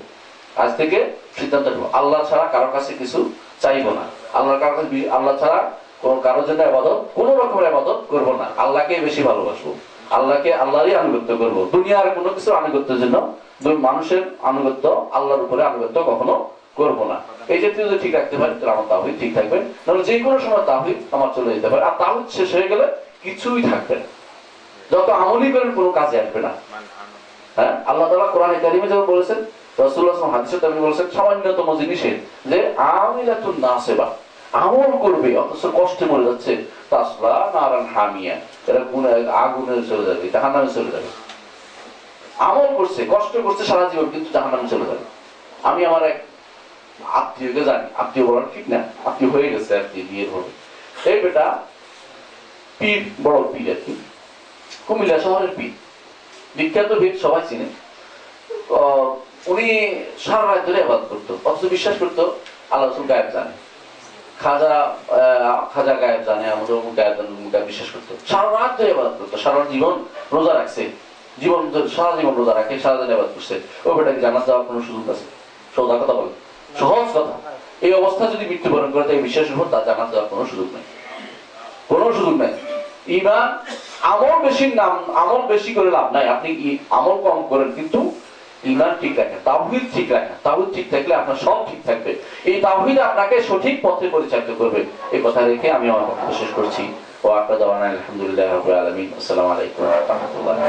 [0.64, 0.98] আজ থেকে
[1.40, 3.20] সিদ্ধান্ত নেব। আল্লাহ ছাড়া কারও কাছে কিছু
[3.64, 4.04] চাইব না।
[4.38, 5.60] আল্লাহর কারও কাছে আল্লাহ ছাড়া
[6.04, 9.72] কোন কারোর জন্য আবাদত কোন রকমের আবাদত করব না। আল্লাহকে বেশি ভালোবাসবো।
[10.18, 13.16] আল্লাহকে আল্লাহরই আনুগত্য করব। দুনিয়ার কোনো কিছু আনুগত্যের জন্য
[13.88, 14.86] মানুষের আনুগত্য
[15.18, 16.34] আল্লাহর উপরে আনুগত্য কখনো
[16.80, 17.18] করব না।
[17.48, 20.64] এই জাতীয় যদি ঠিক রাখতে পারি তাহলে আমার তাহিদ ঠিক থাকবে। নাহলে যে কোনো সময়
[20.66, 22.88] তাহিদ আমার চলে যেতে পারে। আর তাহিদ শেষ হয়ে গেলে
[23.24, 24.06] কিছুই থাকবে না।
[24.92, 26.50] যত আমলি করেন, কোনো কাজে আসবে না।
[27.56, 27.82] হ্যাঁ?
[27.86, 29.46] আল্লাহ তাআলা কোরআনে কারিমে যেমন বলেছেন
[29.78, 32.16] সাল্লাল্লাহু হাদিসে তেমনি বলেছেন, সামান্যতম জিনিসের
[32.46, 34.16] যে আমিলাতুন নাসিবা,
[34.52, 36.58] আমল করবে, অথচ কষ্টে মরে যাচ্ছে,
[36.90, 38.36] তাসলা নারান হামিয়া।
[38.68, 38.80] এরা
[39.38, 41.10] আগুনে চলে যাবে, জাহান্নামে চলে যাবে।
[42.38, 45.06] আমল করছে, কষ্ট করছে সারা জীবন, কিন্তু জাহান্নামে চলে যাবে।
[45.64, 46.24] আমি আমার এক
[47.20, 50.52] আত্মীয়কে জানি আত্মীয় বলার ঠিক না আত্মীয় হয়ে গেছে আর কি বিয়ের হবে।
[51.12, 51.46] এই বেটা
[52.80, 53.94] পীর, বড় পীর আর কি।
[54.88, 55.74] কুমিল্লা শহরের পীর।
[56.56, 57.68] বিখ্যাত বীর সবাই চিনে।
[59.52, 59.68] উনি
[60.24, 62.24] সারা রাত ধরে আবাদ করতো, অথচ বিশ্বাস করতো
[62.72, 63.54] আল্লাহ রসুল গায়েব জানে।
[64.44, 64.74] খাজা
[65.74, 69.12] খাজা গায়েব জানে আমাদের অমুক গায়েব জানে অমুক গায়েব বিশ্বাস করতো। সারা রাত ধরে আবাদ
[69.20, 69.96] করতো, সারা জীবন
[70.36, 70.84] রোজা রাখছে।
[71.42, 71.62] জীবন
[71.96, 75.26] সারা জীবন রোজা রাখে, সারা দিন আবাদ করছে। ও বেটাকে জানার যাওয়ার কোনো সুযোগ আছে?
[75.76, 76.34] সৌদা কথা বলে
[76.80, 77.36] সহজ কথা।
[77.86, 80.86] এই অবস্থা যদি মৃত্যুবরণ করে তাই বিশ্বাসের উপর তার জানার যাওয়ার কোনো সুযোগ নেই।
[81.92, 82.54] কোনো সুযোগ নাই।
[83.20, 83.48] ইমান
[84.14, 86.50] আমল বেশি নাম, আমল বেশি করে লাভ নাই। আপনি
[86.98, 88.00] আমল কম করেন, কিন্তু
[88.72, 92.12] ইমান ঠিক রাখেন। তাওহীদ ঠিক রাখেন। তাওহীদ ঠিক থাকলে আপনার সব ঠিক থাকবে।
[92.50, 94.80] এই তাওহীদ আপনাকে সঠিক পথে পরিচালিত করবে।
[95.16, 96.84] এই কথা রেখে আমি আমার বক্তব্য শেষ করছি।
[97.24, 98.52] ও আপনার দাওয়ানা আলহামদুলিল্লাহ
[98.82, 100.64] আলামিন। আসসালামু আলাইকুম রাহমাতুল্লাহি